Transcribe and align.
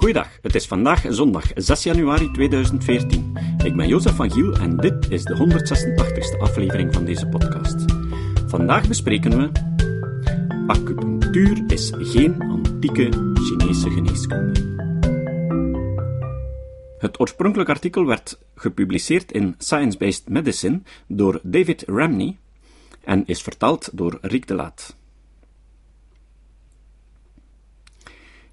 Goeiedag, 0.00 0.38
het 0.42 0.54
is 0.54 0.66
vandaag 0.66 1.04
zondag 1.08 1.50
6 1.54 1.82
januari 1.82 2.30
2014. 2.30 3.38
Ik 3.64 3.76
ben 3.76 3.88
Jozef 3.88 4.14
van 4.14 4.30
Giel 4.30 4.54
en 4.54 4.76
dit 4.76 5.10
is 5.10 5.24
de 5.24 5.36
186e 5.36 6.38
aflevering 6.38 6.94
van 6.94 7.04
deze 7.04 7.26
podcast. 7.26 7.84
Vandaag 8.46 8.88
bespreken 8.88 9.38
we. 9.38 9.50
Acupunctuur 10.66 11.64
is 11.66 11.92
geen 11.96 12.40
antieke 12.40 13.08
Chinese 13.34 13.90
geneeskunde. 13.90 14.60
Het 16.98 17.20
oorspronkelijk 17.20 17.68
artikel 17.68 18.06
werd 18.06 18.38
gepubliceerd 18.54 19.32
in 19.32 19.54
Science 19.58 19.98
Based 19.98 20.28
Medicine 20.28 20.80
door 21.06 21.40
David 21.42 21.82
Ramney 21.86 22.36
en 23.04 23.26
is 23.26 23.42
vertaald 23.42 23.90
door 23.92 24.18
Riek 24.20 24.46
de 24.46 24.54
Laat. 24.54 24.96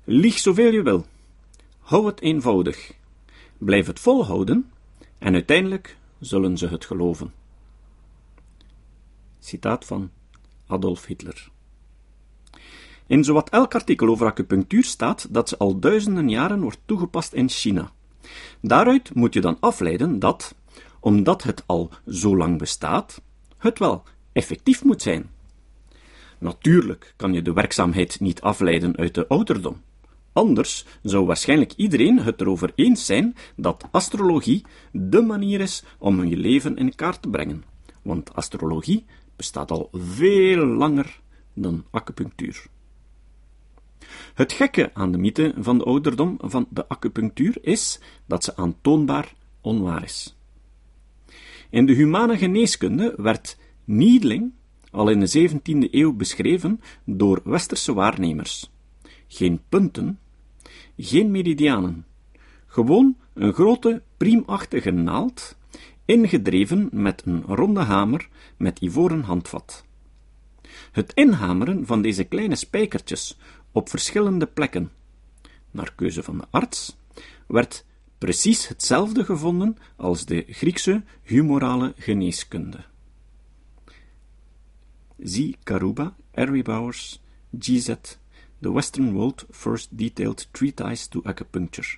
Lieg 0.04 0.38
zoveel 0.38 0.72
je 0.72 0.82
wil. 0.82 1.06
Hou 1.88 2.06
het 2.06 2.22
eenvoudig. 2.22 2.94
Blijf 3.58 3.88
het 3.88 4.00
volhouden 4.00 4.72
en 5.18 5.34
uiteindelijk 5.34 5.98
zullen 6.20 6.58
ze 6.58 6.68
het 6.68 6.86
geloven. 6.86 7.34
Citaat 9.40 9.86
van 9.86 10.12
Adolf 10.66 11.06
Hitler. 11.06 11.50
In 13.06 13.24
zowat 13.24 13.50
elk 13.50 13.76
artikel 13.76 14.08
over 14.08 14.28
acupunctuur 14.28 14.84
staat 14.84 15.34
dat 15.34 15.50
ze 15.50 15.58
al 15.58 15.80
duizenden 15.80 16.30
jaren 16.30 16.62
wordt 16.62 16.80
toegepast 16.86 17.34
in 17.34 17.50
China. 17.50 17.92
Daaruit 18.62 19.14
moet 19.14 19.34
je 19.34 19.42
dan 19.42 19.58
afleiden 19.60 20.20
dat, 20.20 20.56
omdat 21.00 21.44
het 21.44 21.64
al 21.66 21.90
zo 22.08 22.38
lang 22.38 22.58
bestaat, 22.58 23.22
het 23.58 23.80
wel 23.80 24.04
effectief 24.32 24.84
moet 24.84 25.02
zijn. 25.02 25.30
Natuurlijk 26.38 27.14
kan 27.16 27.34
je 27.34 27.42
de 27.42 27.54
werkzaamheid 27.54 28.20
niet 28.20 28.42
afleiden 28.42 28.98
uit 28.98 29.14
de 29.14 29.28
ouderdom. 29.28 29.82
Anders 30.38 30.86
zou 31.04 31.26
waarschijnlijk 31.26 31.74
iedereen 31.76 32.20
het 32.20 32.42
erover 32.42 32.72
eens 32.76 33.06
zijn 33.06 33.36
dat 33.56 33.88
astrologie 33.92 34.66
de 34.92 35.22
manier 35.22 35.60
is 35.60 35.84
om 35.98 36.26
je 36.26 36.38
leven 36.38 36.76
in 36.76 36.96
kaart 36.96 37.22
te 37.22 37.30
brengen. 37.30 37.64
Want 38.02 38.34
astrologie 38.34 39.06
bestaat 39.36 39.72
al 39.72 39.90
veel 39.92 40.66
langer 40.66 41.20
dan 41.54 41.86
acupunctuur. 41.92 42.66
Het 44.34 44.54
gekke 44.54 44.92
aan 44.94 45.12
de 45.12 45.18
mythe 45.18 45.54
van 45.58 45.78
de 45.78 45.84
ouderdom 45.84 46.38
van 46.40 46.68
de 46.70 46.88
acupunctuur 46.88 47.58
is 47.62 48.00
dat 48.26 48.44
ze 48.44 48.56
aantoonbaar 48.56 49.34
onwaar 49.62 50.04
is. 50.04 50.38
In 51.70 51.86
de 51.86 51.94
humane 51.94 52.38
geneeskunde 52.38 53.14
werd 53.16 53.58
needling 53.86 54.54
al 54.92 55.10
in 55.10 55.20
de 55.20 55.50
17e 55.50 55.92
eeuw 55.92 56.14
beschreven 56.14 56.82
door 57.06 57.42
westerse 57.44 57.94
waarnemers. 57.94 58.72
Geen 59.28 59.62
punten, 59.70 60.20
geen 60.98 61.32
meridianen. 61.32 62.06
Gewoon 62.66 63.18
een 63.34 63.54
grote, 63.54 64.02
priemachtige 64.18 64.92
naald, 64.92 65.58
ingedreven 66.06 66.90
met 66.92 67.22
een 67.26 67.44
ronde 67.44 67.82
hamer 67.82 68.30
met 68.58 68.80
ivoren 68.80 69.22
handvat. 69.22 69.86
Het 70.92 71.14
inhameren 71.14 71.86
van 71.86 72.02
deze 72.02 72.24
kleine 72.24 72.56
spijkertjes 72.56 73.38
op 73.72 73.90
verschillende 73.90 74.46
plekken, 74.46 74.92
naar 75.72 75.94
keuze 75.96 76.24
van 76.24 76.38
de 76.38 76.46
arts, 76.50 76.98
werd 77.48 77.86
precies 78.18 78.68
hetzelfde 78.68 79.26
gevonden 79.26 79.78
als 79.96 80.26
de 80.26 80.46
Griekse 80.48 81.04
humorale 81.24 81.94
geneeskunde. 81.98 82.86
Zie 85.18 85.58
Karuba, 85.64 86.16
Harry 86.32 86.62
Bowers, 86.62 87.22
GZ, 87.60 87.94
The 88.62 88.72
Western 88.72 89.14
World 89.14 89.46
First 89.52 89.98
Detailed 89.98 90.48
Treatise 90.52 91.10
to 91.10 91.22
Acupuncture. 91.24 91.98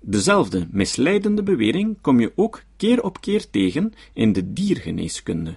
Dezelfde 0.00 0.68
misleidende 0.70 1.42
bewering 1.42 1.96
kom 2.00 2.20
je 2.20 2.32
ook 2.34 2.62
keer 2.76 3.02
op 3.02 3.20
keer 3.20 3.50
tegen 3.50 3.92
in 4.12 4.32
de 4.32 4.52
diergeneeskunde. 4.52 5.56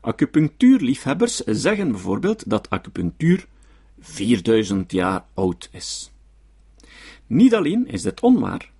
Acupunctuurliefhebbers 0.00 1.36
zeggen 1.36 1.90
bijvoorbeeld 1.90 2.50
dat 2.50 2.70
acupunctuur 2.70 3.46
4000 3.98 4.92
jaar 4.92 5.24
oud 5.34 5.68
is. 5.72 6.12
Niet 7.26 7.54
alleen 7.54 7.86
is 7.86 8.02
dit 8.02 8.20
onwaar, 8.20 8.72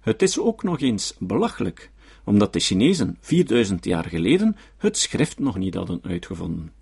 het 0.00 0.22
is 0.22 0.38
ook 0.38 0.62
nog 0.62 0.80
eens 0.80 1.14
belachelijk, 1.18 1.90
omdat 2.24 2.52
de 2.52 2.60
Chinezen 2.60 3.16
4000 3.20 3.84
jaar 3.84 4.04
geleden 4.04 4.56
het 4.76 4.98
schrift 4.98 5.38
nog 5.38 5.56
niet 5.58 5.74
hadden 5.74 6.00
uitgevonden. 6.02 6.72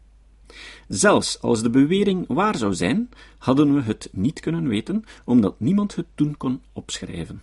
Zelfs 0.88 1.41
als 1.41 1.62
de 1.62 1.70
bewering 1.70 2.25
waar 2.28 2.56
zou 2.56 2.75
zijn, 2.75 3.09
hadden 3.38 3.75
we 3.75 3.82
het 3.82 4.09
niet 4.12 4.41
kunnen 4.41 4.69
weten, 4.69 5.04
omdat 5.25 5.60
niemand 5.60 5.94
het 5.94 6.06
toen 6.14 6.36
kon 6.36 6.62
opschrijven. 6.72 7.42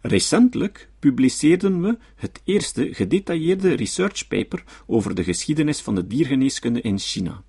Recentelijk 0.00 0.88
publiceerden 0.98 1.82
we 1.82 1.98
het 2.14 2.40
eerste 2.44 2.88
gedetailleerde 2.94 3.74
research 3.74 4.28
paper 4.28 4.64
over 4.86 5.14
de 5.14 5.24
geschiedenis 5.24 5.80
van 5.80 5.94
de 5.94 6.06
diergeneeskunde 6.06 6.80
in 6.80 6.98
China. 6.98 7.42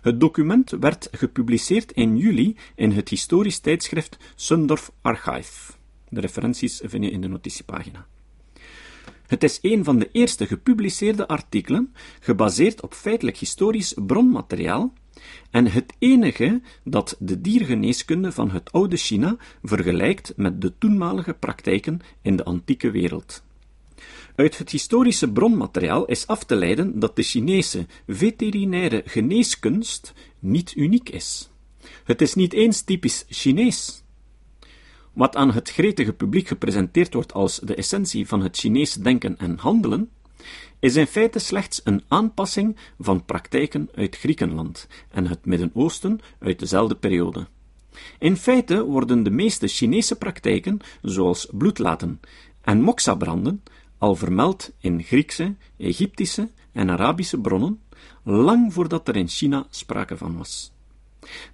Het 0.00 0.20
document 0.20 0.70
werd 0.70 1.08
gepubliceerd 1.10 1.92
in 1.92 2.16
juli 2.16 2.56
in 2.74 2.90
het 2.90 3.08
historisch 3.08 3.58
tijdschrift 3.58 4.16
Sundorf 4.34 4.90
Archive. 5.00 5.72
De 6.08 6.20
referenties 6.20 6.80
vind 6.84 7.04
je 7.04 7.10
in 7.10 7.20
de 7.20 7.28
notitiepagina. 7.28 8.06
Het 9.28 9.42
is 9.42 9.58
een 9.62 9.84
van 9.84 9.98
de 9.98 10.08
eerste 10.12 10.46
gepubliceerde 10.46 11.28
artikelen 11.28 11.94
gebaseerd 12.20 12.80
op 12.82 12.94
feitelijk 12.94 13.36
historisch 13.36 13.94
bronmateriaal 14.06 14.92
en 15.50 15.66
het 15.66 15.94
enige 15.98 16.60
dat 16.84 17.16
de 17.18 17.40
diergeneeskunde 17.40 18.32
van 18.32 18.50
het 18.50 18.72
oude 18.72 18.96
China 18.96 19.36
vergelijkt 19.62 20.32
met 20.36 20.60
de 20.60 20.78
toenmalige 20.78 21.34
praktijken 21.34 22.00
in 22.22 22.36
de 22.36 22.44
antieke 22.44 22.90
wereld. 22.90 23.42
Uit 24.34 24.58
het 24.58 24.70
historische 24.70 25.32
bronmateriaal 25.32 26.06
is 26.06 26.26
af 26.26 26.44
te 26.44 26.54
leiden 26.54 26.98
dat 26.98 27.16
de 27.16 27.22
Chinese 27.22 27.86
veterinaire 28.06 29.02
geneeskunst 29.04 30.12
niet 30.38 30.76
uniek 30.76 31.08
is. 31.08 31.50
Het 32.04 32.20
is 32.22 32.34
niet 32.34 32.52
eens 32.52 32.80
typisch 32.80 33.24
Chinees. 33.28 34.02
Wat 35.12 35.36
aan 35.36 35.50
het 35.50 35.70
gretige 35.70 36.12
publiek 36.12 36.48
gepresenteerd 36.48 37.14
wordt 37.14 37.32
als 37.32 37.58
de 37.58 37.74
essentie 37.74 38.28
van 38.28 38.42
het 38.42 38.56
Chinese 38.56 39.02
denken 39.02 39.38
en 39.38 39.58
handelen, 39.58 40.10
is 40.78 40.96
in 40.96 41.06
feite 41.06 41.38
slechts 41.38 41.80
een 41.84 42.02
aanpassing 42.08 42.76
van 42.98 43.24
praktijken 43.24 43.88
uit 43.94 44.16
Griekenland 44.16 44.86
en 45.10 45.26
het 45.26 45.44
Midden-Oosten 45.44 46.20
uit 46.38 46.58
dezelfde 46.58 46.94
periode. 46.94 47.46
In 48.18 48.36
feite 48.36 48.84
worden 48.84 49.22
de 49.22 49.30
meeste 49.30 49.66
Chinese 49.66 50.16
praktijken, 50.16 50.80
zoals 51.02 51.48
bloedlaten 51.52 52.20
en 52.60 52.80
moxa-branden, 52.80 53.62
al 53.98 54.14
vermeld 54.14 54.72
in 54.78 55.02
Griekse, 55.02 55.54
Egyptische 55.76 56.50
en 56.72 56.90
Arabische 56.90 57.40
bronnen, 57.40 57.80
lang 58.22 58.72
voordat 58.72 59.08
er 59.08 59.16
in 59.16 59.28
China 59.28 59.66
sprake 59.70 60.16
van 60.16 60.36
was. 60.36 60.72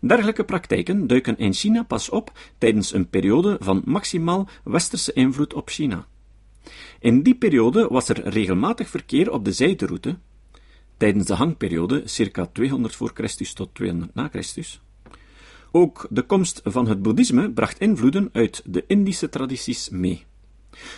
Dergelijke 0.00 0.44
praktijken 0.44 1.06
duiken 1.06 1.38
in 1.38 1.52
China 1.52 1.82
pas 1.82 2.08
op 2.08 2.32
tijdens 2.58 2.92
een 2.92 3.08
periode 3.08 3.56
van 3.60 3.82
maximaal 3.84 4.48
westerse 4.64 5.12
invloed 5.12 5.54
op 5.54 5.68
China. 5.68 6.06
In 7.00 7.22
die 7.22 7.34
periode 7.34 7.86
was 7.88 8.08
er 8.08 8.28
regelmatig 8.28 8.88
verkeer 8.88 9.30
op 9.32 9.44
de 9.44 9.52
zijderoute, 9.52 10.18
tijdens 10.96 11.26
de 11.26 11.34
hangperiode 11.34 12.02
circa 12.04 12.46
200 12.46 12.96
voor 12.96 13.10
Christus 13.14 13.52
tot 13.52 13.74
200 13.74 14.14
na 14.14 14.28
Christus. 14.28 14.80
Ook 15.72 16.06
de 16.10 16.22
komst 16.22 16.60
van 16.64 16.88
het 16.88 17.02
boeddhisme 17.02 17.50
bracht 17.50 17.80
invloeden 17.80 18.28
uit 18.32 18.62
de 18.64 18.84
Indische 18.86 19.28
tradities 19.28 19.88
mee. 19.88 20.24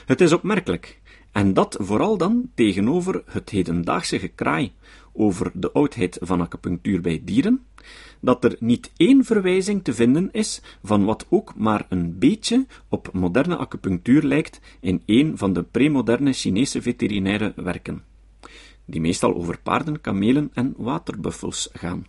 Het 0.06 0.20
is 0.20 0.32
opmerkelijk, 0.32 1.00
en 1.32 1.54
dat 1.54 1.76
vooral 1.80 2.16
dan 2.16 2.50
tegenover 2.54 3.22
het 3.26 3.50
hedendaagse 3.50 4.18
gekraai 4.18 4.72
over 5.12 5.50
de 5.54 5.72
oudheid 5.72 6.18
van 6.20 6.40
acupunctuur 6.40 7.00
bij 7.00 7.20
dieren, 7.24 7.66
dat 8.20 8.44
er 8.44 8.56
niet 8.58 8.92
één 8.96 9.24
verwijzing 9.24 9.84
te 9.84 9.94
vinden 9.94 10.28
is 10.32 10.60
van 10.82 11.04
wat 11.04 11.26
ook 11.28 11.54
maar 11.56 11.86
een 11.88 12.18
beetje 12.18 12.66
op 12.88 13.10
moderne 13.12 13.56
acupunctuur 13.56 14.22
lijkt 14.22 14.60
in 14.80 15.02
een 15.06 15.38
van 15.38 15.52
de 15.52 15.62
premoderne 15.62 16.32
Chinese 16.32 16.82
veterinaire 16.82 17.52
werken, 17.56 18.04
die 18.84 19.00
meestal 19.00 19.34
over 19.34 19.58
paarden, 19.62 20.00
kamelen 20.00 20.50
en 20.54 20.74
waterbuffels 20.76 21.68
gaan. 21.72 22.06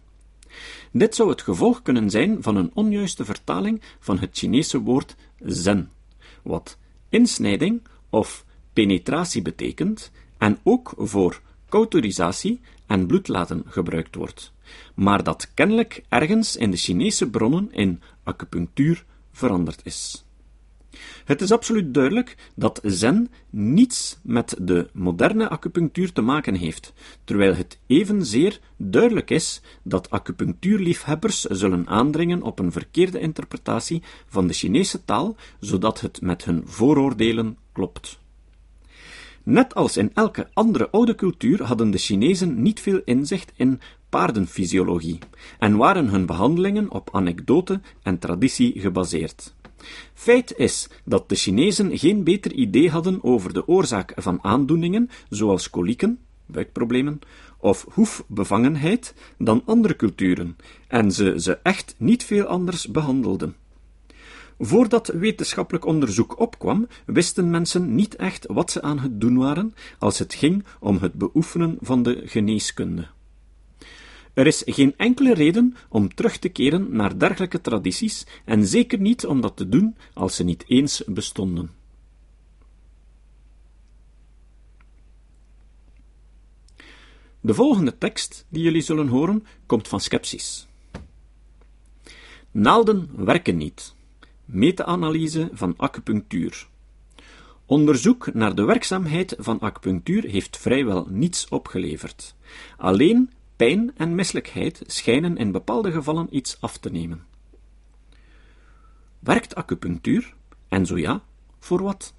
Dit 0.92 1.16
zou 1.16 1.30
het 1.30 1.42
gevolg 1.42 1.82
kunnen 1.82 2.10
zijn 2.10 2.44
van 2.44 2.56
een 2.56 2.72
onjuiste 2.74 3.26
vertaling 3.26 3.82
van 4.00 4.20
het 4.20 4.38
Chinese 4.38 4.82
woord 4.82 5.16
zen, 5.40 5.92
wat 6.44 6.78
insnijding 7.10 7.82
of 8.10 8.46
penetratie 8.74 9.42
betekent 9.42 10.12
en 10.38 10.60
ook 10.64 10.94
voor 10.98 11.42
cauterisatie 11.70 12.60
en 12.88 13.08
bloedlaten 13.08 13.64
gebruikt 13.66 14.16
wordt, 14.16 14.54
maar 14.96 15.24
dat 15.24 15.54
kennelijk 15.54 16.04
ergens 16.10 16.56
in 16.56 16.72
de 16.72 16.78
Chinese 16.78 17.30
bronnen 17.30 17.72
in 17.72 18.02
acupunctuur 18.24 19.06
veranderd 19.32 19.82
is. 19.84 20.26
Het 21.26 21.42
is 21.42 21.52
absoluut 21.52 21.94
duidelijk 21.94 22.36
dat 22.56 22.80
Zen 22.84 23.30
niets 23.50 24.20
met 24.24 24.56
de 24.62 24.90
moderne 24.94 25.50
acupunctuur 25.50 26.14
te 26.14 26.22
maken 26.22 26.56
heeft, 26.56 26.94
terwijl 27.24 27.56
het 27.56 27.80
evenzeer 27.88 28.60
duidelijk 28.78 29.30
is 29.30 29.62
dat 29.84 30.10
acupunctuurliefhebbers 30.10 31.42
zullen 31.42 31.88
aandringen 31.88 32.42
op 32.42 32.60
een 32.60 32.72
verkeerde 32.72 33.20
interpretatie 33.20 34.04
van 34.28 34.48
de 34.48 34.54
Chinese 34.54 35.06
taal, 35.06 35.36
zodat 35.60 36.02
het 36.02 36.22
met 36.22 36.46
hun 36.46 36.62
vooroordelen 36.66 37.58
klopt. 37.72 38.20
Net 39.48 39.76
als 39.76 39.98
in 39.98 40.12
elke 40.14 40.50
andere 40.54 40.90
oude 40.90 41.16
cultuur 41.16 41.64
hadden 41.64 41.92
de 41.92 41.98
Chinezen 41.98 42.62
niet 42.62 42.80
veel 42.80 43.02
inzicht 43.06 43.52
in 43.56 43.80
paardenfysiologie 44.10 45.20
en 45.60 45.78
waren 45.78 46.08
hun 46.08 46.26
behandelingen 46.26 46.92
op 46.92 47.10
anekdote 47.12 47.82
en 48.04 48.20
traditie 48.20 48.80
gebaseerd. 48.80 49.54
Feit 50.14 50.58
is 50.58 50.90
dat 51.06 51.30
de 51.30 51.36
Chinezen 51.36 51.98
geen 51.98 52.24
beter 52.24 52.54
idee 52.54 52.90
hadden 52.90 53.24
over 53.24 53.54
de 53.54 53.68
oorzaak 53.68 54.14
van 54.16 54.40
aandoeningen, 54.42 55.10
zoals 55.30 55.70
kolieken, 55.70 56.20
buikproblemen, 56.46 57.20
of 57.58 57.86
hoefbevangenheid, 57.94 59.14
dan 59.38 59.62
andere 59.66 59.96
culturen, 59.96 60.58
en 60.88 61.12
ze 61.12 61.34
ze 61.38 61.58
echt 61.64 61.96
niet 61.98 62.24
veel 62.24 62.46
anders 62.46 62.88
behandelden. 62.88 63.56
Voordat 64.60 65.08
wetenschappelijk 65.08 65.86
onderzoek 65.86 66.40
opkwam, 66.40 66.88
wisten 67.06 67.50
mensen 67.50 67.96
niet 67.96 68.16
echt 68.16 68.46
wat 68.46 68.72
ze 68.72 68.82
aan 68.82 69.00
het 69.00 69.22
doen 69.22 69.38
waren 69.38 69.76
als 70.00 70.20
het 70.20 70.34
ging 70.34 70.66
om 70.80 70.98
het 70.98 71.14
beoefenen 71.14 71.78
van 71.82 72.04
de 72.04 72.22
geneeskunde. 72.26 73.08
Er 74.34 74.48
is 74.48 74.64
geen 74.66 74.94
enkele 74.98 75.34
reden 75.34 75.76
om 75.90 76.14
terug 76.14 76.38
te 76.38 76.50
keren 76.50 76.96
naar 76.96 77.20
dergelijke 77.20 77.62
tradities, 77.62 78.26
en 78.46 78.68
zeker 78.68 79.00
niet 79.00 79.26
om 79.26 79.42
dat 79.42 79.58
te 79.58 79.70
doen 79.70 79.96
als 80.14 80.36
ze 80.36 80.44
niet 80.44 80.64
eens 80.68 81.04
bestonden. 81.06 81.72
De 87.42 87.54
volgende 87.54 87.98
tekst 87.98 88.46
die 88.50 88.64
jullie 88.64 88.82
zullen 88.82 89.08
horen 89.08 89.46
komt 89.66 89.88
van 89.88 90.00
Skepsis. 90.00 90.68
Naalden 92.52 93.10
werken 93.16 93.58
niet. 93.58 93.96
Meta-analyse 94.48 95.50
van 95.54 95.74
acupunctuur. 95.78 96.68
Onderzoek 97.66 98.34
naar 98.34 98.56
de 98.56 98.64
werkzaamheid 98.64 99.36
van 99.38 99.60
acupunctuur 99.60 100.24
heeft 100.24 100.58
vrijwel 100.58 101.08
niets 101.10 101.48
opgeleverd. 101.48 102.36
Alleen 102.78 103.30
Pijn 103.56 103.92
en 103.96 104.16
misselijkheid 104.16 104.84
schijnen 104.86 105.38
in 105.38 105.52
bepaalde 105.52 105.92
gevallen 105.92 106.28
iets 106.30 106.62
af 106.62 106.78
te 106.78 106.92
nemen. 106.92 107.26
Werkt 109.20 109.56
acupunctuur? 109.56 110.34
En 110.68 110.86
zo 110.86 110.98
ja, 110.98 111.22
voor 111.60 111.84
wat? 111.84 112.14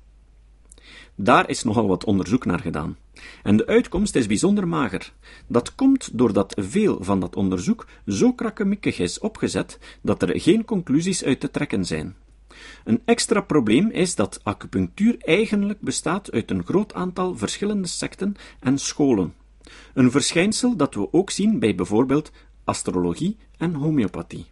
Daar 1.14 1.48
is 1.48 1.62
nogal 1.62 1.88
wat 1.88 2.04
onderzoek 2.04 2.44
naar 2.44 2.60
gedaan. 2.60 2.96
En 3.42 3.56
de 3.56 3.66
uitkomst 3.66 4.14
is 4.14 4.26
bijzonder 4.26 4.68
mager. 4.68 5.12
Dat 5.46 5.74
komt 5.74 6.18
doordat 6.18 6.54
veel 6.56 6.98
van 7.00 7.20
dat 7.20 7.36
onderzoek 7.36 7.86
zo 8.06 8.32
krakkemikkig 8.32 8.98
is 8.98 9.18
opgezet 9.18 9.78
dat 10.02 10.22
er 10.22 10.40
geen 10.40 10.64
conclusies 10.64 11.24
uit 11.24 11.40
te 11.40 11.50
trekken 11.50 11.84
zijn. 11.84 12.16
Een 12.84 13.02
extra 13.04 13.40
probleem 13.40 13.90
is 13.90 14.14
dat 14.14 14.40
acupunctuur 14.42 15.16
eigenlijk 15.18 15.80
bestaat 15.80 16.32
uit 16.32 16.50
een 16.50 16.64
groot 16.64 16.94
aantal 16.94 17.36
verschillende 17.36 17.88
secten 17.88 18.34
en 18.60 18.78
scholen. 18.78 19.34
Een 19.94 20.10
verschijnsel 20.10 20.76
dat 20.76 20.94
we 20.94 21.12
ook 21.12 21.30
zien 21.30 21.58
bij 21.58 21.74
bijvoorbeeld 21.74 22.30
astrologie 22.64 23.36
en 23.56 23.74
homeopathie. 23.74 24.46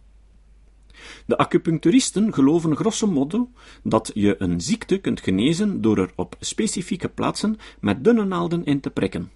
De 1.25 1.37
acupuncturisten 1.37 2.33
geloven 2.33 2.75
grosso 2.75 3.07
modo 3.07 3.49
dat 3.83 4.11
je 4.13 4.35
een 4.37 4.61
ziekte 4.61 4.97
kunt 4.97 5.21
genezen 5.21 5.81
door 5.81 5.97
er 5.97 6.11
op 6.15 6.35
specifieke 6.39 7.09
plaatsen 7.09 7.57
met 7.79 8.03
dunne 8.03 8.25
naalden 8.25 8.65
in 8.65 8.79
te 8.79 8.89
prikken. 8.89 9.31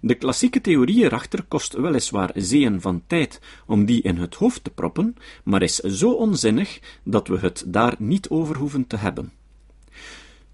De 0.00 0.14
klassieke 0.14 0.60
theorie 0.60 1.04
erachter 1.04 1.44
kost 1.48 1.72
weliswaar 1.72 2.30
zeeën 2.34 2.80
van 2.80 3.02
tijd 3.06 3.40
om 3.66 3.84
die 3.84 4.02
in 4.02 4.16
het 4.16 4.34
hoofd 4.34 4.64
te 4.64 4.70
proppen, 4.70 5.16
maar 5.44 5.62
is 5.62 5.76
zo 5.76 6.10
onzinnig 6.10 6.80
dat 7.02 7.28
we 7.28 7.38
het 7.38 7.64
daar 7.66 7.94
niet 7.98 8.28
over 8.28 8.56
hoeven 8.56 8.86
te 8.86 8.96
hebben. 8.96 9.32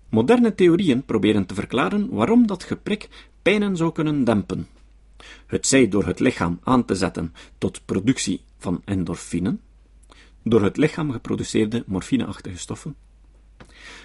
Moderne 0.08 0.54
theorieën 0.54 1.04
proberen 1.04 1.46
te 1.46 1.54
verklaren 1.54 2.08
waarom 2.10 2.46
dat 2.46 2.64
geprik 2.64 3.08
pijnen 3.42 3.76
zou 3.76 3.92
kunnen 3.92 4.24
dempen. 4.24 4.68
Het 5.46 5.66
zij 5.66 5.88
door 5.88 6.06
het 6.06 6.20
lichaam 6.20 6.60
aan 6.62 6.84
te 6.84 6.94
zetten 6.94 7.34
tot 7.58 7.84
productie 7.84 8.40
van 8.58 8.82
endorfinen, 8.84 9.60
door 10.42 10.62
het 10.62 10.76
lichaam 10.76 11.12
geproduceerde 11.12 11.84
morfineachtige 11.86 12.58
stoffen, 12.58 12.96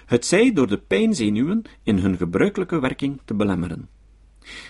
het 0.06 0.26
zij 0.26 0.52
door 0.52 0.66
de 0.66 0.78
pijnzenuwen 0.78 1.62
in 1.82 1.98
hun 1.98 2.16
gebruikelijke 2.16 2.80
werking 2.80 3.20
te 3.24 3.34
belemmeren. 3.34 3.88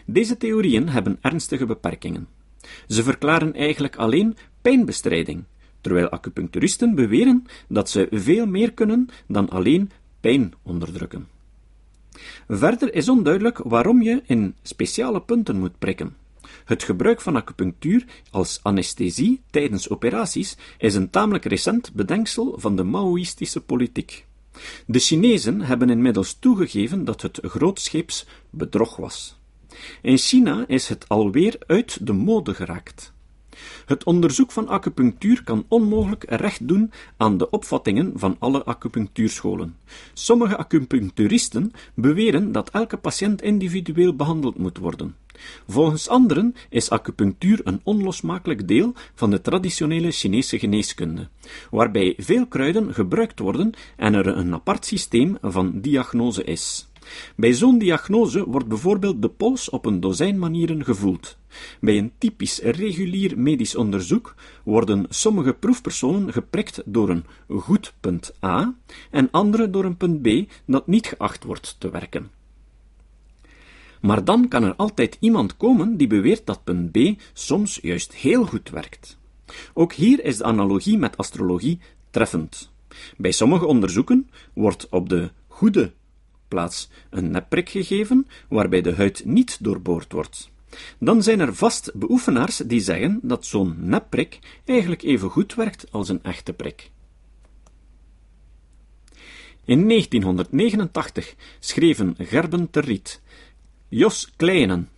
Deze 0.06 0.37
theorieën 0.37 0.88
hebben 0.88 1.19
ernstige 1.20 1.67
beperkingen. 1.67 2.29
Ze 2.87 3.03
verklaren 3.03 3.55
eigenlijk 3.55 3.97
alleen 3.97 4.37
pijnbestrijding, 4.62 5.44
terwijl 5.81 6.09
acupuncturisten 6.09 6.94
beweren 6.94 7.44
dat 7.69 7.91
ze 7.91 8.09
veel 8.11 8.47
meer 8.47 8.73
kunnen 8.73 9.09
dan 9.26 9.49
alleen 9.49 9.91
pijn 10.20 10.53
onderdrukken. 10.62 11.29
Verder 12.49 12.94
is 12.94 13.09
onduidelijk 13.09 13.59
waarom 13.59 14.03
je 14.03 14.23
in 14.26 14.55
speciale 14.62 15.20
punten 15.20 15.59
moet 15.59 15.79
prikken. 15.79 16.17
Het 16.69 16.82
gebruik 16.82 17.20
van 17.20 17.37
acupunctuur 17.37 18.05
als 18.31 18.61
anesthesie 18.62 19.43
tijdens 19.50 19.88
operaties 19.91 20.56
is 20.79 20.94
een 20.94 21.11
tamelijk 21.11 21.44
recent 21.44 21.93
bedenksel 21.93 22.55
van 22.59 22.76
de 22.76 22.82
Maoïstische 22.82 23.61
politiek. 23.61 24.26
De 24.87 24.99
Chinezen 24.99 25.61
hebben 25.61 25.91
inmiddels 25.91 26.37
toegegeven 26.38 27.05
dat 27.05 27.23
het 27.23 27.38
grootscheeps 27.43 28.26
bedrog 28.50 28.97
was. 28.97 29.38
In 30.03 30.19
China 30.19 30.65
is 30.67 30.88
het 30.88 31.09
alweer 31.09 31.56
uit 31.67 32.06
de 32.06 32.12
mode 32.12 32.55
geraakt. 32.55 33.12
Het 33.87 34.05
onderzoek 34.05 34.50
van 34.50 34.69
acupunctuur 34.69 35.44
kan 35.44 35.64
onmogelijk 35.69 36.25
recht 36.28 36.69
doen 36.69 36.90
aan 37.16 37.38
de 37.38 37.50
opvattingen 37.50 38.12
van 38.14 38.37
alle 38.38 38.64
acupunctuurscholen. 38.64 39.76
Sommige 40.12 40.56
acupuncturisten 40.56 41.72
beweren 41.94 42.52
dat 42.52 42.70
elke 42.70 42.96
patiënt 42.96 43.43
individueel 43.43 44.16
behandeld 44.16 44.58
moet 44.58 44.78
worden. 44.78 45.14
Volgens 45.69 46.08
anderen 46.08 46.55
is 46.69 46.90
acupunctuur 46.90 47.60
een 47.64 47.81
onlosmakelijk 47.82 48.69
deel 48.69 48.93
van 49.14 49.31
de 49.31 49.40
traditionele 49.40 50.10
Chinese 50.10 50.58
geneeskunde, 50.58 51.28
waarbij 51.70 52.14
veel 52.16 52.46
kruiden 52.46 52.94
gebruikt 52.94 53.38
worden 53.38 53.72
en 53.96 54.14
er 54.14 54.26
een 54.26 54.55
apart 54.55 54.87
systeem 54.87 55.38
van 55.43 55.81
diagnose 55.81 56.44
is. 56.44 56.88
Bij 57.37 57.52
zo'n 57.52 57.78
diagnose 57.78 58.49
wordt 58.49 58.69
bijvoorbeeld 58.69 59.22
de 59.22 59.28
pols 59.28 59.70
op 59.70 59.87
een 59.87 60.00
dozijn 60.00 60.38
manieren 60.38 60.84
gevoeld. 60.84 61.38
Bij 61.81 61.99
een 61.99 62.12
typisch 62.19 62.60
regulier 62.60 63.38
medisch 63.38 63.76
onderzoek 63.76 64.34
worden 64.64 65.06
sommige 65.08 65.52
proefpersonen 65.52 66.32
geprikt 66.32 66.82
door 66.84 67.08
een 67.08 67.24
goed 67.48 67.94
punt 68.00 68.34
A 68.44 68.74
en 69.10 69.31
andere 69.31 69.70
door 69.70 69.84
een 69.84 69.96
punt 69.96 70.22
B 70.22 70.53
dat 70.67 70.86
niet 70.86 71.06
geacht 71.06 71.44
wordt 71.44 71.77
te 71.79 71.91
werken. 71.91 72.31
Maar 74.00 74.24
dan 74.24 74.48
kan 74.48 74.62
er 74.62 74.74
altijd 74.74 75.17
iemand 75.20 75.56
komen 75.56 75.96
die 75.96 76.06
beweert 76.06 76.46
dat 76.46 76.65
punt 76.65 76.93
B 76.93 76.98
soms 77.32 77.79
juist 77.82 78.15
heel 78.15 78.46
goed 78.46 78.70
werkt. 78.70 79.19
Ook 79.74 79.93
hier 79.93 80.24
is 80.24 80.36
de 80.36 80.44
analogie 80.44 80.98
met 80.98 81.17
astrologie 81.17 81.79
treffend. 82.10 82.70
Bij 83.17 83.31
sommige 83.31 83.67
onderzoeken 83.67 84.31
wordt 84.53 84.88
op 84.88 85.08
de 85.08 85.31
goede 85.48 85.93
plaats 86.48 86.90
een 87.10 87.31
nepprik 87.31 87.69
gegeven, 87.69 88.26
waarbij 88.48 88.81
de 88.81 88.94
huid 88.94 89.24
niet 89.24 89.64
doorboord 89.64 90.12
wordt. 90.12 90.50
Dan 90.98 91.22
zijn 91.22 91.40
er 91.40 91.55
vast 91.55 91.94
beoefenaars 91.94 92.56
die 92.56 92.81
zeggen 92.81 93.20
dat 93.22 93.46
zo'n 93.46 93.76
nepprik 93.78 94.38
eigenlijk 94.64 95.02
even 95.02 95.31
goed 95.31 95.55
werkt 95.55 95.93
als 95.93 96.08
een 96.08 96.22
echte 96.22 96.52
prik. 96.52 96.90
In 99.64 99.88
1989 99.88 101.34
schreven 101.58 102.14
Gerben 102.19 102.70
Terriet, 102.70 103.20
Jos 103.88 104.32
Kleinen 104.36 104.88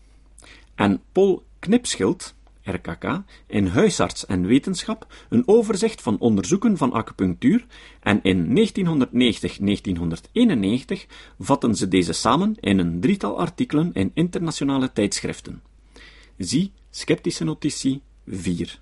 en 0.74 1.02
Paul 1.12 1.44
Knipschild 1.58 2.34
RKK, 2.62 3.22
in 3.46 3.66
Huisarts 3.66 4.26
en 4.26 4.46
Wetenschap 4.46 5.06
een 5.28 5.48
overzicht 5.48 6.02
van 6.02 6.18
onderzoeken 6.18 6.76
van 6.76 6.92
acupunctuur 6.92 7.66
en 8.00 8.22
in 8.22 8.70
1990-1991 10.98 11.06
vatten 11.38 11.74
ze 11.74 11.88
deze 11.88 12.12
samen 12.12 12.56
in 12.60 12.78
een 12.78 13.00
drietal 13.00 13.38
artikelen 13.38 13.90
in 13.92 14.10
internationale 14.14 14.92
tijdschriften. 14.92 15.62
Zie 16.36 16.72
Sceptische 16.90 17.44
Notitie 17.44 18.02
4. 18.26 18.80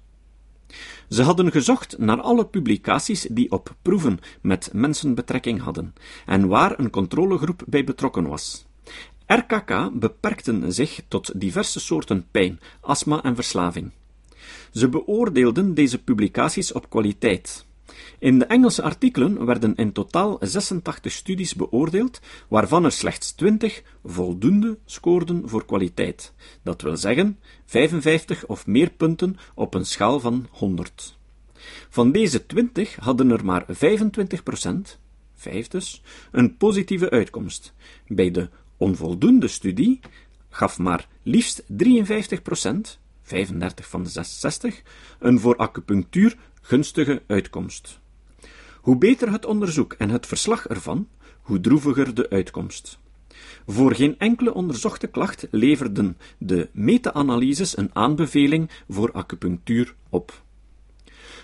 Ze 1.08 1.22
hadden 1.22 1.50
gezocht 1.52 1.98
naar 1.98 2.20
alle 2.20 2.46
publicaties 2.46 3.26
die 3.30 3.50
op 3.50 3.76
proeven 3.82 4.18
met 4.40 4.70
mensen 4.72 5.14
betrekking 5.14 5.60
hadden 5.60 5.94
en 6.26 6.48
waar 6.48 6.78
een 6.78 6.90
controlegroep 6.90 7.62
bij 7.66 7.84
betrokken 7.84 8.26
was. 8.26 8.67
RKK 9.28 9.90
beperkten 9.92 10.72
zich 10.72 11.00
tot 11.08 11.40
diverse 11.40 11.80
soorten 11.80 12.26
pijn, 12.30 12.60
astma 12.80 13.22
en 13.22 13.34
verslaving. 13.34 13.92
Ze 14.72 14.88
beoordeelden 14.88 15.74
deze 15.74 16.02
publicaties 16.02 16.72
op 16.72 16.90
kwaliteit. 16.90 17.66
In 18.18 18.38
de 18.38 18.44
Engelse 18.44 18.82
artikelen 18.82 19.44
werden 19.44 19.74
in 19.74 19.92
totaal 19.92 20.36
86 20.40 21.12
studies 21.12 21.54
beoordeeld, 21.54 22.20
waarvan 22.48 22.84
er 22.84 22.92
slechts 22.92 23.32
20 23.32 23.82
voldoende 24.04 24.78
scoorden 24.84 25.48
voor 25.48 25.64
kwaliteit. 25.64 26.32
Dat 26.62 26.82
wil 26.82 26.96
zeggen 26.96 27.38
55 27.66 28.46
of 28.46 28.66
meer 28.66 28.90
punten 28.90 29.36
op 29.54 29.74
een 29.74 29.86
schaal 29.86 30.20
van 30.20 30.46
100. 30.50 31.18
Van 31.88 32.12
deze 32.12 32.46
20 32.46 32.96
hadden 32.96 33.30
er 33.30 33.44
maar 33.44 33.66
25% 33.66 34.98
5 35.34 35.68
dus, 35.68 36.02
een 36.30 36.56
positieve 36.56 37.10
uitkomst. 37.10 37.74
Bij 38.06 38.30
de 38.30 38.48
onvoldoende 38.78 39.48
studie 39.48 40.00
gaf 40.48 40.78
maar 40.78 41.08
liefst 41.22 41.62
53% 41.62 41.66
35 43.22 43.88
van 43.88 44.02
de 44.02 44.08
66, 44.08 44.82
een 45.18 45.40
voor 45.40 45.56
acupunctuur 45.56 46.36
gunstige 46.62 47.22
uitkomst. 47.26 48.00
Hoe 48.80 48.96
beter 48.96 49.32
het 49.32 49.46
onderzoek 49.46 49.92
en 49.92 50.10
het 50.10 50.26
verslag 50.26 50.66
ervan, 50.66 51.08
hoe 51.40 51.60
droeviger 51.60 52.14
de 52.14 52.30
uitkomst. 52.30 52.98
Voor 53.66 53.94
geen 53.94 54.18
enkele 54.18 54.54
onderzochte 54.54 55.06
klacht 55.06 55.46
leverden 55.50 56.16
de 56.38 56.68
meta-analyses 56.72 57.76
een 57.76 57.90
aanbeveling 57.92 58.70
voor 58.88 59.12
acupunctuur 59.12 59.94
op. 60.08 60.42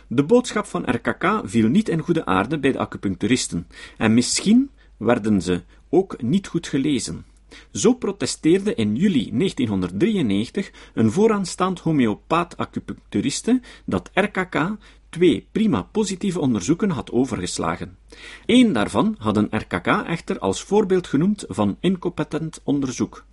De 0.06 0.22
boodschap 0.22 0.66
van 0.66 0.90
RKK 0.90 1.40
viel 1.44 1.68
niet 1.68 1.88
in 1.88 2.00
goede 2.00 2.26
aarde 2.26 2.58
bij 2.58 2.72
de 2.72 2.78
acupuncturisten, 2.78 3.66
en 3.96 4.14
misschien 4.14 4.70
werden 4.96 5.42
ze 5.42 5.62
ook 5.94 6.22
niet 6.22 6.46
goed 6.46 6.66
gelezen. 6.66 7.24
Zo 7.72 7.94
protesteerde 7.94 8.74
in 8.74 8.96
juli 8.96 9.30
1993 9.38 10.72
een 10.94 11.12
vooraanstaand 11.12 11.80
homeopaat-acupuncturiste 11.80 13.60
dat 13.84 14.10
RKK 14.14 14.76
twee 15.08 15.46
prima 15.52 15.82
positieve 15.82 16.40
onderzoeken 16.40 16.90
had 16.90 17.12
overgeslagen. 17.12 17.98
Eén 18.46 18.72
daarvan 18.72 19.14
had 19.18 19.36
een 19.36 19.48
RKK 19.50 19.86
echter 19.86 20.38
als 20.38 20.62
voorbeeld 20.62 21.06
genoemd 21.06 21.44
van 21.48 21.76
incompetent 21.80 22.60
onderzoek, 22.64 23.24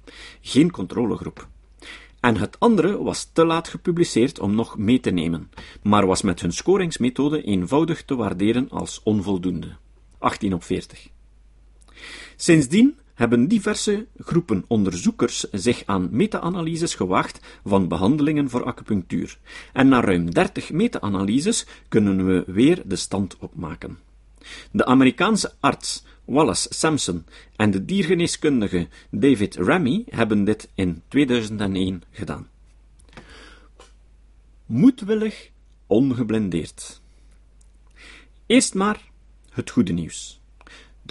geen 0.42 0.72
controlegroep. 0.72 1.48
En 2.20 2.38
het 2.38 2.60
andere 2.60 3.04
was 3.04 3.30
te 3.34 3.46
laat 3.46 3.68
gepubliceerd 3.68 4.40
om 4.40 4.56
nog 4.56 4.78
mee 4.78 5.00
te 5.00 5.12
nemen, 5.12 5.50
maar 5.84 6.08
was 6.08 6.22
met 6.22 6.42
hun 6.42 6.54
scoringsmethode 6.54 7.44
eenvoudig 7.44 8.04
te 8.04 8.16
waarderen 8.16 8.70
als 8.70 9.02
onvoldoende. 9.04 9.76
18 10.18 10.54
op 10.54 10.64
40. 10.64 11.10
Sindsdien 12.42 12.98
hebben 13.14 13.48
diverse 13.48 14.08
groepen 14.18 14.66
onderzoekers 14.68 15.40
zich 15.52 15.84
aan 15.86 16.08
meta-analyses 16.12 16.96
gewaagd 16.96 17.40
van 17.66 17.88
behandelingen 17.88 18.50
voor 18.50 18.64
acupunctuur. 18.64 19.38
En 19.74 19.88
na 19.88 20.02
ruim 20.02 20.34
30 20.34 20.72
meta-analyses 20.72 21.66
kunnen 21.88 22.26
we 22.26 22.44
weer 22.48 22.82
de 22.86 22.96
stand 22.96 23.38
opmaken. 23.38 23.98
De 24.72 24.86
Amerikaanse 24.86 25.54
arts 25.60 26.04
Wallace 26.26 26.68
Sampson 26.74 27.26
en 27.56 27.72
de 27.72 27.86
diergeneeskundige 27.86 28.88
David 29.10 29.56
Ramy 29.56 30.04
hebben 30.10 30.44
dit 30.44 30.70
in 30.76 31.02
2001 31.08 32.04
gedaan. 32.12 32.48
Moedwillig, 34.66 35.50
ongeblendeerd. 35.88 37.02
Eerst 38.46 38.74
maar 38.74 39.02
het 39.50 39.70
goede 39.70 39.94
nieuws. 39.94 40.41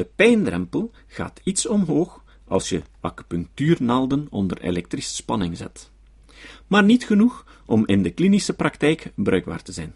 De 0.01 0.09
pijndrempel 0.17 0.91
gaat 1.07 1.41
iets 1.45 1.67
omhoog 1.67 2.25
als 2.49 2.69
je 2.69 2.83
acupunctuurnaalden 3.01 4.27
onder 4.31 4.61
elektrische 4.61 5.15
spanning 5.15 5.57
zet. 5.57 5.91
Maar 6.67 6.85
niet 6.85 7.05
genoeg 7.05 7.47
om 7.67 7.87
in 7.87 8.03
de 8.03 8.11
klinische 8.11 8.53
praktijk 8.53 9.13
bruikbaar 9.15 9.63
te 9.63 9.73
zijn. 9.73 9.95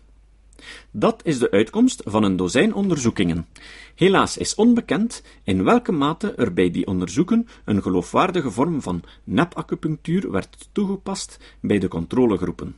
Dat 0.90 1.20
is 1.24 1.38
de 1.38 1.50
uitkomst 1.50 2.02
van 2.04 2.22
een 2.22 2.36
dozijn 2.36 2.74
onderzoekingen. 2.74 3.46
Helaas 3.94 4.36
is 4.36 4.54
onbekend 4.54 5.22
in 5.42 5.64
welke 5.64 5.92
mate 5.92 6.34
er 6.34 6.52
bij 6.52 6.70
die 6.70 6.86
onderzoeken 6.86 7.48
een 7.64 7.82
geloofwaardige 7.82 8.50
vorm 8.50 8.82
van 8.82 9.02
nepacupunctuur 9.24 10.30
werd 10.30 10.68
toegepast 10.72 11.38
bij 11.60 11.78
de 11.78 11.88
controlegroepen. 11.88 12.76